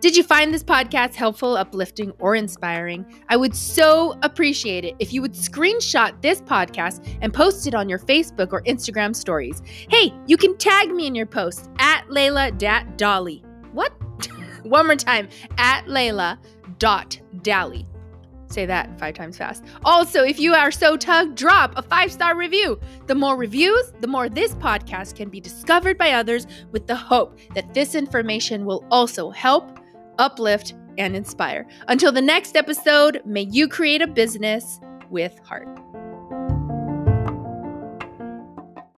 Did 0.00 0.16
you 0.16 0.22
find 0.22 0.52
this 0.52 0.64
podcast 0.64 1.14
helpful, 1.14 1.56
uplifting, 1.56 2.12
or 2.18 2.34
inspiring? 2.34 3.04
I 3.28 3.36
would 3.36 3.54
so 3.54 4.18
appreciate 4.22 4.84
it 4.84 4.94
if 4.98 5.12
you 5.12 5.22
would 5.22 5.32
screenshot 5.32 6.20
this 6.22 6.40
podcast 6.42 7.06
and 7.20 7.32
post 7.32 7.66
it 7.66 7.74
on 7.74 7.88
your 7.88 7.98
Facebook 7.98 8.52
or 8.52 8.62
Instagram 8.62 9.14
stories. 9.14 9.62
Hey, 9.88 10.12
you 10.26 10.36
can 10.36 10.56
tag 10.56 10.90
me 10.90 11.06
in 11.06 11.14
your 11.14 11.26
post 11.26 11.70
at 11.78 12.06
Layla 12.08 13.42
What? 13.72 13.92
One 14.62 14.86
more 14.86 14.96
time 14.96 15.28
at 15.58 15.86
Layla 15.86 16.38
dot. 16.78 17.20
Say 18.48 18.66
that 18.66 18.98
five 18.98 19.14
times 19.14 19.36
fast. 19.36 19.64
Also, 19.84 20.22
if 20.22 20.38
you 20.38 20.54
are 20.54 20.70
so 20.70 20.96
tugged, 20.96 21.36
drop 21.36 21.72
a 21.76 21.82
five 21.82 22.12
star 22.12 22.36
review. 22.36 22.78
The 23.06 23.14
more 23.14 23.36
reviews, 23.36 23.92
the 24.00 24.06
more 24.06 24.28
this 24.28 24.54
podcast 24.54 25.16
can 25.16 25.28
be 25.28 25.40
discovered 25.40 25.98
by 25.98 26.12
others 26.12 26.46
with 26.72 26.86
the 26.86 26.96
hope 26.96 27.38
that 27.54 27.74
this 27.74 27.94
information 27.94 28.64
will 28.64 28.84
also 28.90 29.30
help, 29.30 29.78
uplift, 30.18 30.74
and 30.98 31.16
inspire. 31.16 31.66
Until 31.88 32.12
the 32.12 32.22
next 32.22 32.56
episode, 32.56 33.20
may 33.24 33.42
you 33.42 33.68
create 33.68 34.02
a 34.02 34.06
business 34.06 34.80
with 35.10 35.38
heart. 35.40 35.68